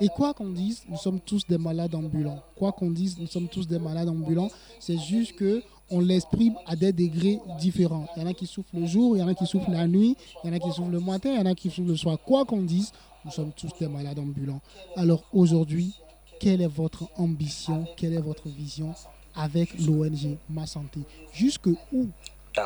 [0.00, 2.40] Et quoi qu'on dise, nous sommes tous des malades ambulants.
[2.56, 4.50] Quoi qu'on dise, nous sommes tous des malades ambulants.
[4.78, 8.06] C'est juste que on l'exprime à des degrés différents.
[8.16, 9.86] Il y en a qui souffrent le jour, il y en a qui souffrent la
[9.86, 11.88] nuit, il y en a qui souffrent le matin, il y en a qui souffrent
[11.88, 12.18] le soir.
[12.24, 12.92] Quoi qu'on dise,
[13.24, 14.60] nous sommes tous des malades ambulants.
[14.96, 15.94] Alors aujourd'hui,
[16.40, 18.94] quelle est votre ambition, quelle est votre vision
[19.34, 21.00] avec l'ONG Ma Santé?
[21.32, 22.08] Jusque où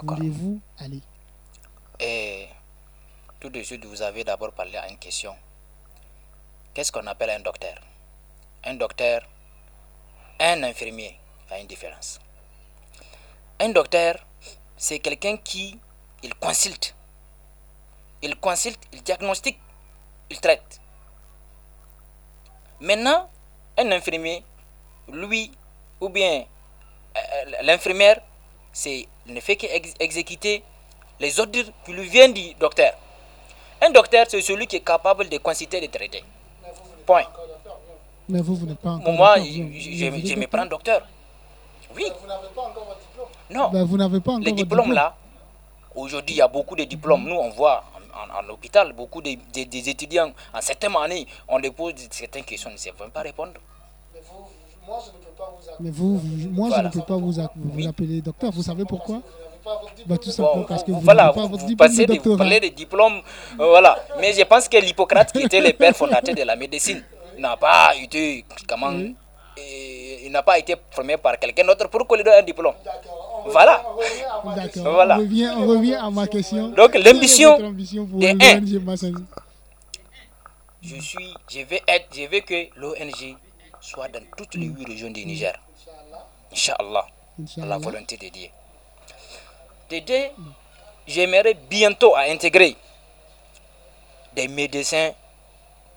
[0.02, 1.00] voulez-vous aller?
[2.00, 2.48] Et
[3.38, 5.36] tout de suite, vous avez d'abord parlé à une question.
[6.72, 7.74] Qu'est-ce qu'on appelle un docteur?
[8.64, 9.28] Un docteur,
[10.38, 12.18] un infirmier, il y a une différence.
[13.58, 14.26] Un docteur,
[14.78, 15.78] c'est quelqu'un qui,
[16.22, 16.94] il consulte.
[18.22, 19.60] Il consulte, il diagnostique,
[20.30, 20.80] il traite.
[22.80, 23.30] Maintenant,
[23.76, 24.42] un infirmier,
[25.08, 25.52] lui,
[26.00, 26.46] ou bien
[27.16, 28.22] euh, l'infirmière,
[28.72, 30.64] c'est, ne fait qu'exécuter
[31.20, 31.52] les ordres
[31.84, 32.92] qui lui viennent du docteur.
[33.82, 36.22] Un docteur, c'est celui qui est capable de consulter et de traiter.
[37.06, 37.24] Point.
[38.28, 40.34] Mais vous, vous n'êtes pas encore Moi, docteur, je, vous- je- vous je- êtes je
[40.34, 41.06] me docteur prends docteur.
[41.96, 42.04] Oui.
[43.50, 43.70] Non.
[43.70, 44.94] Ben, vous n'avez pas encore Les votre diplômes diplôme.
[44.94, 45.16] là,
[45.94, 47.24] aujourd'hui il y a beaucoup de diplômes.
[47.28, 47.82] Nous on voit
[48.14, 51.94] en, en- en hôpital beaucoup de, de- des étudiants en certaines années, on les pose
[52.10, 53.54] certaines questions, ils ne savent même pas répondre.
[55.80, 56.82] Mais vous, vous- moi, Voilà.
[56.90, 58.50] je ne peux pas vous, a- vous appeler docteur.
[58.52, 59.20] Vous savez pourquoi?
[60.06, 62.06] Bah, Tout Bon, simplement parce que vous, vous voilà, pas vous, votre vous diplôme passez
[62.06, 63.20] de vous parlez de diplômes,
[63.58, 63.98] euh, voilà.
[64.20, 67.02] Mais je pense que l'Hippocrate, qui était le père fondateur de la médecine,
[67.38, 68.92] n'a pas été comment,
[69.56, 72.74] et il n'a pas été formé par quelqu'un d'autre pour qu'on lui donne un diplôme.
[73.46, 73.82] Voilà.
[74.76, 75.16] Voilà.
[75.16, 76.68] On, revient, on revient à ma question.
[76.70, 79.24] Donc, l'ambition de Massani?
[80.82, 83.36] Je suis, je vais être, je veux que l'ONG
[83.80, 85.52] soit dans toutes les huit régions du Niger.
[86.52, 87.06] Inch'Allah.
[87.62, 88.48] À la volonté de Dieu.
[91.06, 92.76] J'aimerais bientôt à intégrer
[94.32, 95.12] des médecins,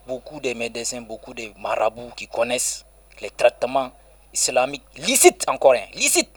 [0.08, 2.86] beaucoup de médecins, beaucoup de marabouts qui connaissent
[3.22, 3.92] les traitements
[4.34, 6.32] islamiques licites encore, hein, licites,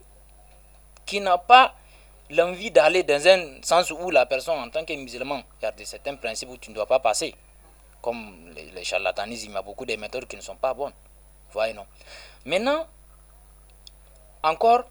[1.06, 1.74] qui n'a pas
[2.30, 5.72] l'envie d'aller dans un sens où la personne en tant que musulman, il y a
[5.84, 7.34] certains principes où tu ne dois pas passer.
[8.02, 10.92] Comme le, le charlatanisme, il y a beaucoup de méthodes qui ne sont pas bonnes.
[11.52, 11.86] Voyez, non.
[12.44, 12.86] Maintenant,
[14.42, 14.84] encore,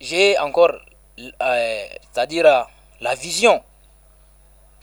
[0.00, 0.72] j'ai encore,
[1.18, 2.62] euh, c'est-à-dire euh,
[3.00, 3.62] la vision,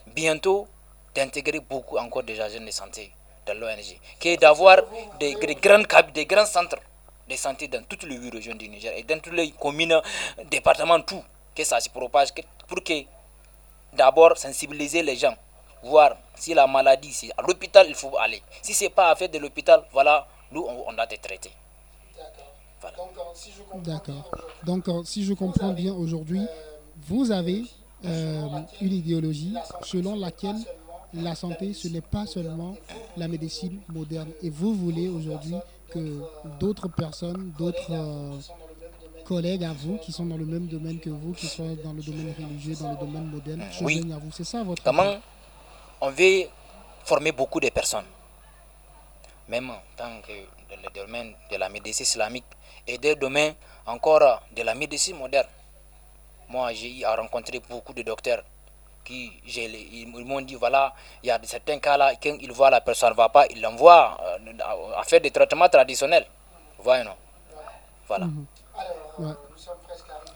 [0.07, 0.67] bientôt,
[1.15, 3.11] d'intégrer beaucoup encore des agents de santé
[3.45, 4.77] dans l'ONG, qui est d'avoir
[5.19, 6.77] des, des, grands, des grands centres
[7.27, 9.99] de santé dans toutes les huit régions du Niger et dans toutes les communes,
[10.51, 11.23] départements, tout,
[11.55, 12.29] que ça se propage,
[12.67, 13.03] pour que
[13.93, 15.35] d'abord sensibiliser les gens,
[15.83, 18.41] voir si la maladie, si à l'hôpital il faut aller.
[18.61, 21.15] Si c'est pas à faire de l'hôpital, voilà, nous on, on a te
[23.83, 24.31] D'accord.
[24.65, 26.45] Donc, euh, si je comprends bien aujourd'hui,
[27.07, 27.63] vous avez
[28.05, 28.47] euh,
[28.81, 29.53] une idéologie
[29.83, 30.55] selon laquelle
[31.13, 32.75] la santé, ce n'est pas seulement
[33.17, 34.29] la médecine moderne.
[34.41, 35.55] Et vous voulez aujourd'hui
[35.89, 36.21] que
[36.59, 38.37] d'autres personnes, d'autres euh,
[39.25, 42.01] collègues à vous, qui sont dans le même domaine que vous, qui soient dans le
[42.01, 44.01] domaine religieux, dans le domaine moderne, se Oui.
[44.13, 44.31] à vous.
[44.31, 45.15] C'est ça votre Comment
[46.01, 46.43] on veut
[47.05, 48.05] former beaucoup de personnes,
[49.47, 50.33] même en tant que
[50.69, 52.45] dans le domaine de la médecine islamique
[52.87, 53.53] et des domaines
[53.85, 55.47] encore de la médecine moderne.
[56.49, 58.43] Moi, j'ai eu à rencontrer beaucoup de docteurs
[59.03, 62.81] qui ils m'ont dit voilà, il y a certains cas là, quand ils voient la
[62.81, 66.25] personne ne va pas, ils l'envoient euh, à- faire des traitements traditionnels.
[66.83, 67.15] Voyez, non
[68.07, 68.27] Voilà.
[69.17, 69.33] Ouais.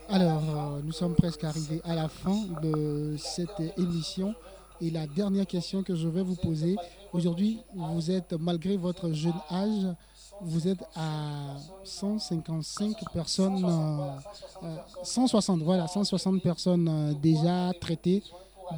[0.10, 4.36] Alors, euh, nous sommes presque arrivés à la fin de cette émission.
[4.82, 6.76] Et la dernière question que je vais vous poser,
[7.14, 9.96] aujourd'hui, vous êtes, malgré votre jeune âge,
[10.42, 18.24] vous êtes à 155 personnes, euh, euh, 160, voilà, 160 personnes euh, déjà traitées.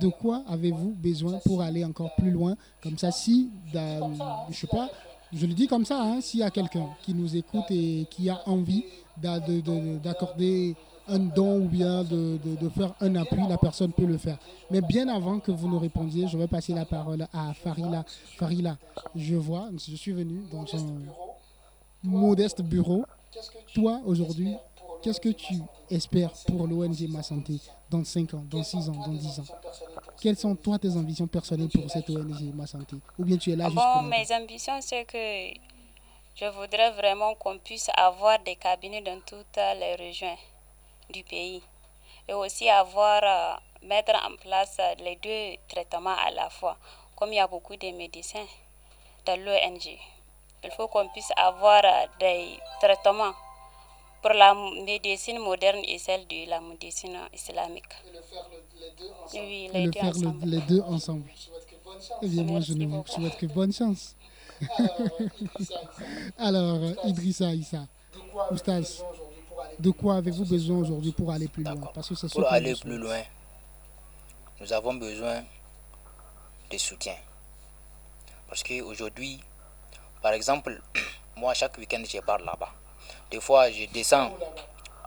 [0.02, 2.56] De quoi avez-vous besoin pour aller encore plus loin?
[2.82, 4.12] Comme ça, si, dans,
[4.50, 4.90] je sais pas,
[5.34, 8.30] Je le dis comme ça, hein, s'il y a quelqu'un qui nous écoute et qui
[8.30, 8.86] a envie
[9.18, 10.76] d'accorder
[11.08, 12.40] un don ou bien de,
[12.70, 14.38] faire un appui, la personne peut le faire.
[14.72, 18.06] Mais bien avant que vous nous répondiez, je vais passer la parole à Farila.
[18.38, 18.78] Farila,
[19.16, 21.25] je vois, je suis venu dans un
[22.04, 23.06] modeste bureau.
[23.74, 24.56] Toi, aujourd'hui,
[25.02, 25.56] qu'est-ce que tu
[25.90, 29.44] espères pour l'ONG Ma Santé dans 5 ans, dans 6 ans, dans 10 ans?
[30.22, 32.96] Quelles sont toi tes ambitions personnelles pour cette ONG Ma Santé?
[33.20, 35.60] Ou bien tu es là juste bon, Mes ambitions, c'est que
[36.36, 40.38] je voudrais vraiment qu'on puisse avoir des cabinets dans toutes les régions
[41.14, 41.62] du pays
[42.28, 46.78] et aussi avoir, euh, mettre en place les deux traitements à la fois.
[47.16, 48.46] Comme il y a beaucoup de médecins
[49.26, 49.98] dans l'ONG,
[50.66, 53.34] il faut qu'on puisse avoir euh, des traitements
[54.22, 54.54] pour la
[54.86, 57.84] médecine moderne et celle de la médecine islamique.
[58.04, 58.50] Et le faire
[58.82, 59.44] les deux ensemble.
[59.46, 60.46] Oui, les, deux, ensemble.
[60.46, 61.24] les deux ensemble.
[62.22, 64.16] Eh bien, moi, je ne vous souhaite que bonne chance.
[66.40, 67.88] Alors, Idrissa Issa,
[68.52, 69.04] Oustaz,
[69.80, 71.76] de quoi avez-vous besoin aujourd'hui pour aller plus loin?
[71.94, 73.22] Parce que Pour aller plus loin,
[74.60, 75.44] nous avons besoin
[76.72, 77.16] de soutien.
[78.48, 79.40] Parce qu'aujourd'hui,
[80.26, 80.82] par exemple,
[81.38, 82.72] moi, chaque week-end, je pars là-bas.
[83.30, 84.34] Des fois, je descends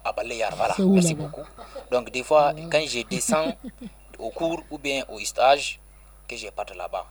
[0.04, 0.54] à Balayar.
[0.54, 1.42] Voilà, merci beaucoup.
[1.90, 3.52] Donc, des fois, quand je descends
[4.20, 5.80] au cours ou bien au stage,
[6.28, 7.04] que je parte là-bas.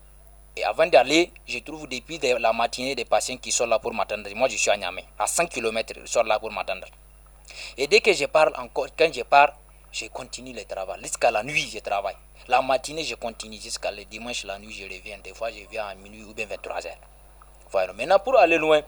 [0.56, 4.30] Et avant d'aller, je trouve depuis la matinée des patients qui sont là pour m'attendre.
[4.34, 6.88] Moi, je suis à Niamey, à 5 km, ils sont là pour m'attendre.
[7.78, 9.52] Et dès que je parle encore, quand je pars,
[9.92, 11.02] je continue le travail.
[11.04, 12.16] Jusqu'à la nuit, je travaille.
[12.48, 13.60] La matinée, je continue.
[13.60, 15.18] Jusqu'à le dimanche, la nuit, je reviens.
[15.22, 17.17] Des fois, je viens à minuit ou bien 23 heures.
[17.72, 17.94] Voilà.
[17.94, 18.82] Maintenant, pour aller loin,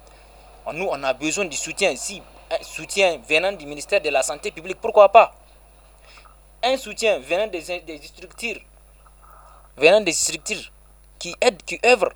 [0.74, 1.96] nous, on a besoin du soutien.
[1.96, 2.22] Si
[2.52, 5.34] un soutien venant du ministère de la Santé publique, pourquoi pas?
[6.64, 7.62] Un soutien venant des,
[8.04, 8.60] structures,
[9.78, 10.72] venant des structures
[11.18, 12.12] qui aident, qui œuvrent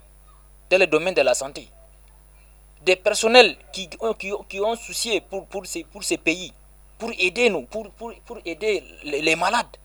[0.69, 1.67] dans le domaine de la santé.
[2.81, 3.89] Des personnels qui,
[4.19, 6.53] qui, qui ont soucié pour, pour, ces, pour pays,
[6.97, 9.77] pour aider nous, pour, pour, pour aider les, malades.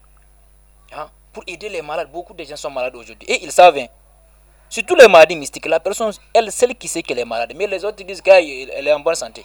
[0.92, 1.08] Hein?
[1.32, 2.10] Pour aider les malades.
[2.10, 3.28] Beaucoup de gens sont malades aujourd'hui.
[3.28, 3.86] Et ils savent, hein,
[4.70, 7.84] Surtout les maladies mystiques, la personne, elle, celle qui sait qu'elle est malade, mais les
[7.84, 9.44] autres disent qu'elle est en bonne santé.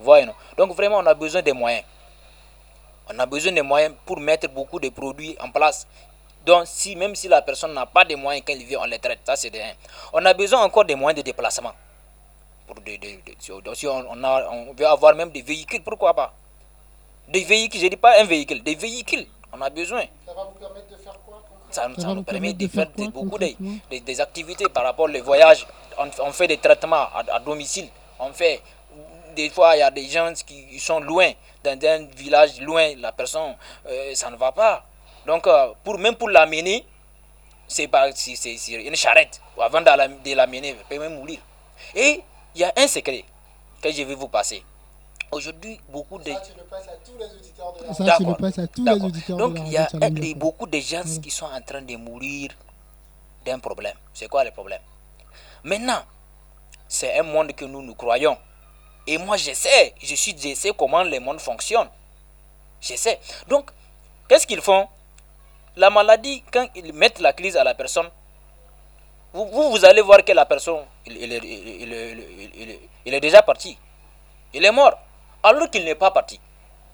[0.00, 1.84] Voyez, Donc vraiment, on a besoin des moyens.
[3.08, 5.86] On a besoin des moyens pour mettre beaucoup de produits en place.
[6.44, 8.98] Donc, si, même si la personne n'a pas de moyens quand elle vient, on les
[8.98, 9.20] traite.
[9.24, 9.50] Ça, c'est
[10.12, 11.72] On a besoin encore des moyens de déplacement.
[13.74, 16.34] Si on, on veut avoir même des véhicules, pourquoi pas?
[17.28, 19.26] Des véhicules, je ne dis pas un véhicule, des véhicules.
[19.52, 20.04] On a besoin.
[20.26, 20.95] Ça va vous permettre
[21.76, 23.54] ça, nous permet de faire beaucoup de,
[23.98, 25.66] des activités par rapport aux voyages.
[25.98, 27.88] On, fait des traitements à, domicile.
[28.18, 28.60] On fait,
[29.34, 31.30] des fois, il y a des gens qui sont loin,
[31.62, 33.54] dans un village loin, la personne,
[33.88, 34.84] euh, ça ne va pas.
[35.26, 36.84] Donc, euh, pour, même pour l'amener,
[37.66, 37.90] c'est
[38.68, 39.40] une charrette.
[39.60, 41.40] Avant de l'amener, elle peut même mourir.
[41.94, 42.22] Et
[42.54, 43.24] il y a un secret
[43.82, 44.62] que je vais vous passer.
[45.36, 46.32] Aujourd'hui, beaucoup de...
[46.32, 48.66] Ça, tu le passes à tous les auditeurs de la Ça, tu le passes à
[48.66, 49.86] tous les auditeurs Donc, il y a
[50.34, 52.52] beaucoup de gens qui sont en train de mourir
[53.44, 53.96] d'un problème.
[54.14, 54.80] C'est quoi le problème?
[55.62, 56.00] Maintenant,
[56.88, 58.38] c'est un monde que nous nous croyons.
[59.06, 61.88] Et moi, je sais, je, suis, je sais comment le monde fonctionne.
[62.80, 63.20] Je sais.
[63.46, 63.70] Donc,
[64.28, 64.88] qu'est-ce qu'ils font?
[65.76, 68.08] La maladie, quand ils mettent la crise à la personne,
[69.34, 71.14] vous, vous, allez voir que la personne, il,
[73.04, 73.76] il est déjà parti.
[74.54, 74.94] Il est mort
[75.46, 76.40] alors qu'il n'est pas parti.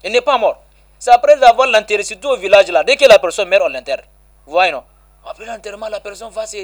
[0.05, 0.63] Il n'est pas mort.
[0.99, 2.85] C'est après avoir l'enterré, surtout au village là.
[2.85, 4.03] Dès que la personne meurt, on l'enterre.
[4.47, 4.85] Vous voyez, non?
[5.25, 6.57] Après l'enterrement, la personne va se...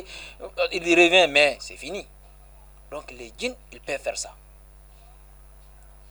[0.73, 2.07] Il revient, mais c'est fini.
[2.91, 4.31] Donc les djinns, ils peuvent faire ça.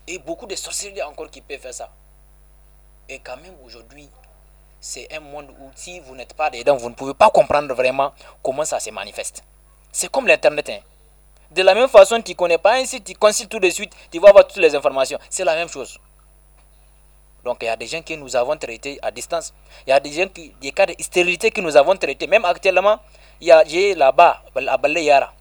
[0.08, 1.90] Et beaucoup de sorciers encore qui peuvent faire ça.
[3.10, 4.10] Et quand même aujourd'hui,
[4.80, 8.14] c'est un monde où si vous n'êtes pas dedans, vous ne pouvez pas comprendre vraiment
[8.44, 9.44] comment ça se manifeste.
[9.92, 10.70] C'est comme l'Internet.
[10.70, 10.80] Hein.
[11.58, 13.91] De la même façon, tu ne connais pas un site, tu consultes tout de suite,
[14.12, 15.18] tu vas avoir toutes les informations.
[15.28, 15.97] C'est la même chose.
[17.43, 19.55] Donc il y a des gens que nous avons traités à distance.
[19.88, 22.28] Il y a des gens qui, des cas de stérilité que nous avons traités.
[22.28, 22.99] Même actuellement,
[23.41, 25.34] il y a j'ai là-bas, à Balayara.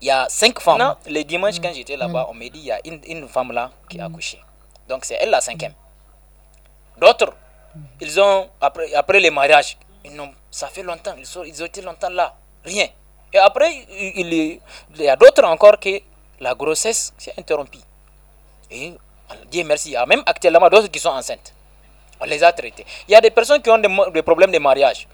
[0.00, 0.78] Il y a cinq femmes.
[0.78, 3.50] Non, le dimanche, quand j'étais là-bas, on m'a dit il y a une, une, femme
[3.50, 4.40] là qui a accouché.
[4.88, 5.74] Donc c'est elle la cinquième.
[6.96, 7.32] D'autres,
[8.00, 10.12] ils ont, après, après le mariage, ils
[10.48, 12.36] ça fait longtemps, ils, sont, ils ont été longtemps là.
[12.64, 12.86] Rien.
[13.32, 13.86] Et après,
[14.18, 14.60] il,
[14.98, 16.00] y a d'autres encore que
[16.40, 17.78] la grossesse s'est interrompue.
[18.70, 18.92] Et
[19.50, 21.54] Dieu merci, il y a même actuellement d'autres qui sont enceintes.
[22.20, 22.84] On les a traités.
[23.08, 25.06] Il y a des personnes qui ont des, problèmes de mariage.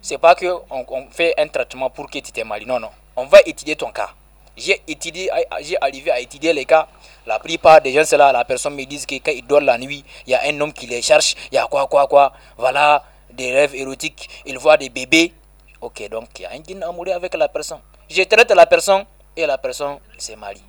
[0.00, 2.66] Ce n'est pas qu'on on fait un traitement pour que tu te maries.
[2.66, 2.90] Non, non.
[3.16, 4.10] On va étudier ton cas.
[4.56, 5.30] J'ai étudié,
[5.62, 6.86] j'ai arrivé à étudier les cas.
[7.26, 9.78] La plupart des gens, c'est là, la personne me dit que quand ils dorment la
[9.78, 12.32] nuit, il y a un homme qui les cherche, il y a quoi, quoi, quoi.
[12.58, 14.28] Voilà, des rêves érotiques.
[14.44, 15.32] Ils voient des bébés.
[15.82, 17.80] Ok, donc il y a un djinn amoureux avec la personne.
[18.08, 19.04] Je traite la personne
[19.36, 20.62] et la personne se marie.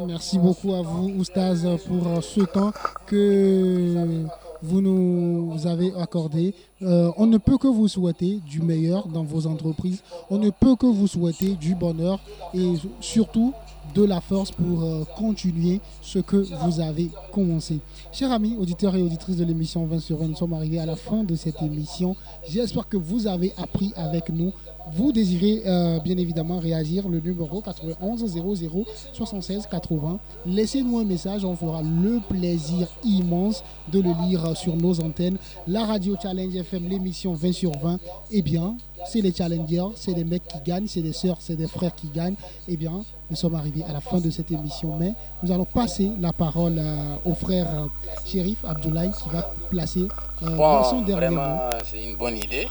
[0.00, 2.72] Merci beaucoup à vous, Oustaz, pour ce temps
[3.06, 4.26] que
[4.60, 6.54] vous nous avez accordé.
[6.82, 10.02] Euh, on ne peut que vous souhaiter du meilleur dans vos entreprises.
[10.28, 12.18] On ne peut que vous souhaiter du bonheur
[12.54, 13.54] et surtout
[13.94, 17.78] de la force pour euh, continuer ce que vous avez commencé.
[18.12, 20.96] Chers amis, auditeurs et auditrices de l'émission 20 sur 20, nous sommes arrivés à la
[20.96, 22.16] fin de cette émission.
[22.48, 24.52] J'espère que vous avez appris avec nous
[24.90, 30.18] vous désirez euh, bien évidemment réagir, le numéro 91 00 76 80.
[30.46, 33.62] Laissez-nous un message, on fera le plaisir immense
[33.92, 35.38] de le lire sur nos antennes.
[35.66, 38.00] La radio Challenge FM, l'émission 20 sur 20,
[38.32, 38.76] eh bien,
[39.06, 42.08] c'est les challengers, c'est des mecs qui gagnent, c'est des sœurs, c'est des frères qui
[42.08, 42.36] gagnent.
[42.68, 46.10] Eh bien, nous sommes arrivés à la fin de cette émission, mais nous allons passer
[46.20, 47.86] la parole euh, au frère euh,
[48.26, 50.06] Shérif Abdoulaye qui va placer
[50.38, 52.68] son dernier vraiment, C'est une bonne idée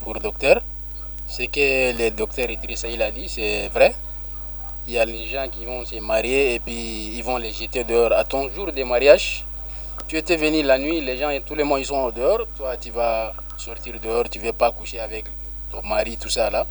[0.00, 0.62] pour le docteur.
[1.28, 3.94] Ce que le docteur Idrissa il a dit, c'est vrai.
[4.88, 7.84] Il y a les gens qui vont se marier et puis ils vont les jeter
[7.84, 8.12] dehors.
[8.12, 9.46] À ton jour de mariage,
[10.08, 12.48] tu étais venu la nuit, les gens, tous les mois, ils sont dehors.
[12.56, 15.26] Toi, tu vas sortir dehors, tu ne veux pas coucher avec
[15.70, 16.66] ton mari, tout ça là.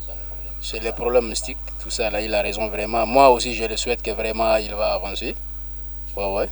[0.62, 3.06] C'est le problème mystique, tout ça là, il a raison vraiment.
[3.06, 5.36] Moi aussi, je le souhaite que vraiment il va avancer.
[6.16, 6.50] Ouais, ouais.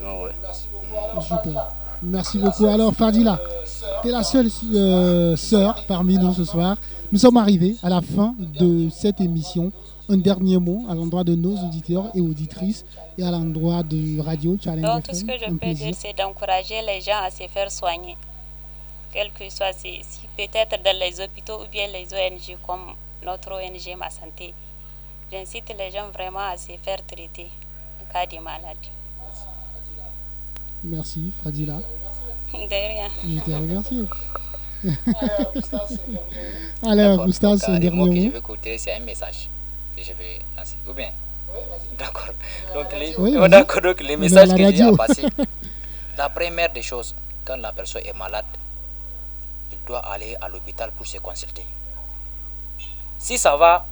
[0.00, 1.20] ouais, ouais.
[1.20, 1.68] Super.
[2.02, 2.66] Merci beaucoup.
[2.66, 3.38] Alors, Fadila,
[4.02, 6.76] tu es la seule euh, sœur parmi nous ce soir.
[7.12, 9.70] Nous sommes arrivés à la fin de cette émission.
[10.08, 12.84] Un dernier mot à l'endroit de nos auditeurs et auditrices
[13.16, 14.82] et à l'endroit de Radio Challenge.
[14.82, 18.16] Donc, tout ce que je peux dire, c'est d'encourager les gens à se faire soigner.
[19.12, 20.02] Quel que soit, si,
[20.36, 24.54] peut-être dans les hôpitaux ou bien les ONG comme notre ONG Ma Santé.
[25.30, 27.50] J'incite les gens vraiment à se faire traiter
[28.00, 28.90] en cas de maladie.
[30.84, 31.78] Merci, Fadila.
[32.52, 33.08] De rien.
[33.24, 34.08] Je te remercie.
[36.86, 38.06] Alors, Gustave, c'est un dernier mot.
[38.06, 39.48] que je veux écouter, c'est un message
[39.96, 40.74] que je vais lancer.
[40.88, 41.10] Ou bien?
[41.98, 42.30] D'accord.
[42.74, 45.26] Donc, les, oui, oh, d'accord, donc, les messages que j'ai à passer.
[46.18, 48.44] La première des choses, quand la personne est malade,
[49.86, 51.64] doit aller à l'hôpital pour se consulter.
[53.18, 53.86] Si ça va,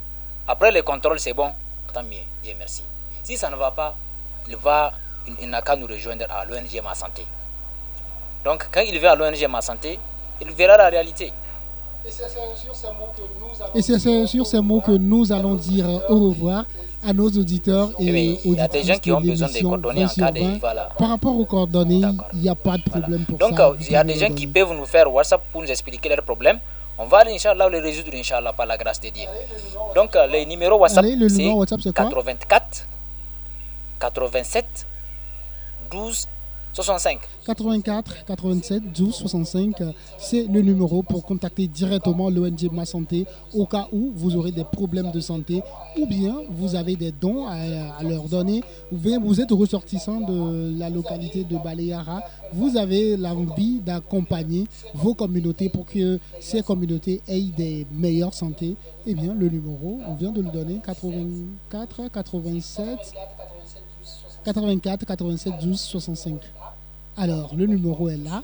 [0.47, 1.53] après le contrôle, c'est bon,
[1.93, 2.82] tant mieux, Dieu merci.
[3.22, 3.97] Si ça ne va pas,
[4.49, 4.93] il va,
[5.41, 7.26] il, n'a qu'à nous rejoindre à l'ONG Ma Santé.
[8.45, 9.99] Donc, quand il va à l'ONG Ma Santé,
[10.41, 11.32] il verra la réalité.
[12.05, 12.74] Et c'est sur
[14.47, 16.64] ces mots que nous allons dire au revoir
[17.07, 20.05] à nos auditeurs et oui, Il y a des gens qui ont besoin de coordonnées
[20.05, 20.59] en cas de...
[20.59, 20.88] Voilà.
[20.98, 22.03] Par rapport aux coordonnées,
[22.34, 23.68] il n'y a pas de problème pour Donc, ça.
[23.70, 26.22] Donc, il y a des gens qui peuvent nous faire WhatsApp pour nous expliquer leurs
[26.22, 26.59] problèmes.
[26.98, 29.24] On va, Inch'Allah, les résoudre, Inch'Allah, par la grâce de Dieu.
[29.94, 31.05] Donc, les numéros WhatsApp,
[31.82, 32.86] c'est 84
[33.98, 34.86] 87
[35.90, 36.28] 12
[36.73, 37.18] 65.
[37.47, 39.83] 84 87 12 65,
[40.18, 44.64] c'est le numéro pour contacter directement l'ONG Ma Santé au cas où vous aurez des
[44.64, 45.62] problèmes de santé
[45.99, 48.62] ou bien vous avez des dons à, leur donner
[48.93, 55.14] ou bien vous êtes ressortissant de la localité de Baleara, vous avez l'envie d'accompagner vos
[55.14, 58.77] communautés pour que ces communautés aient des meilleures santé.
[59.07, 62.87] Eh bien, le numéro, on vient de le donner 84 87
[64.45, 66.41] 84 87 12 65.
[67.16, 68.42] Alors, le numéro est là.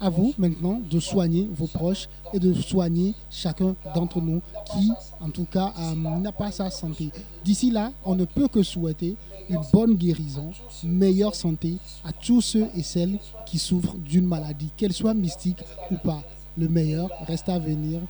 [0.00, 4.42] À vous maintenant de soigner vos proches et de soigner chacun d'entre nous
[4.72, 4.90] qui,
[5.20, 7.10] en tout cas, euh, n'a pas sa santé.
[7.44, 9.16] D'ici là, on ne peut que souhaiter
[9.48, 10.50] une bonne guérison,
[10.82, 15.96] meilleure santé à tous ceux et celles qui souffrent d'une maladie, qu'elle soit mystique ou
[15.96, 16.22] pas.
[16.58, 18.00] Le meilleur reste à venir.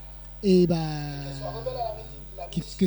[0.42, 0.76] Et bah,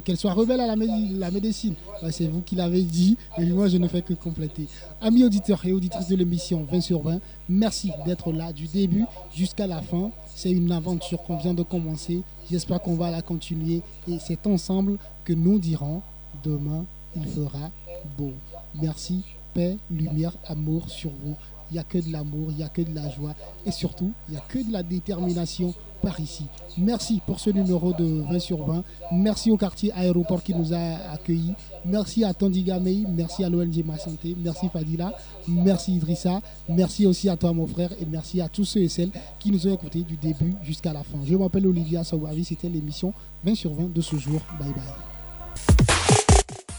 [0.03, 1.76] qu'elle soit rebelle à la, la médecine.
[2.12, 4.68] c'est vous qui l'avez dit et moi je ne fais que compléter.
[5.01, 9.68] Amis auditeurs et auditrices de l'émission 20 sur 20, merci d'être là du début jusqu'à
[9.68, 10.12] la fin.
[10.36, 12.22] C'est une aventure qu'on vient de commencer.
[12.49, 16.01] J'espère qu'on va la continuer et c'est ensemble que nous dirons
[16.43, 16.86] demain
[17.18, 17.72] il fera
[18.18, 18.34] beau.
[18.82, 21.36] Merci, paix, lumière, amour sur vous.
[21.70, 23.34] Il n'y a que de l'amour, il n'y a que de la joie
[23.66, 26.45] et surtout, il n'y a que de la détermination par ici.
[26.78, 28.84] Merci pour ce numéro de 20 sur 20.
[29.12, 31.54] Merci au quartier aéroport qui nous a accueillis.
[31.86, 33.06] Merci à Tondi Gamei.
[33.10, 34.36] Merci à l'ONG Ma Santé.
[34.38, 35.14] Merci Fadila.
[35.48, 36.41] Merci Idrissa.
[36.70, 37.91] Merci aussi à toi mon frère.
[38.00, 41.04] Et merci à tous ceux et celles qui nous ont écoutés du début jusqu'à la
[41.04, 41.18] fin.
[41.26, 42.43] Je m'appelle Olivia Sawavi.
[42.43, 44.39] C'était l'émission 20 sur 20 de ce jour.
[44.60, 44.84] Bye bye.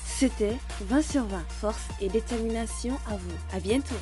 [0.04, 0.56] C'était
[0.88, 1.38] 20 sur 20.
[1.48, 3.56] Force et détermination à vous.
[3.56, 3.94] À bientôt.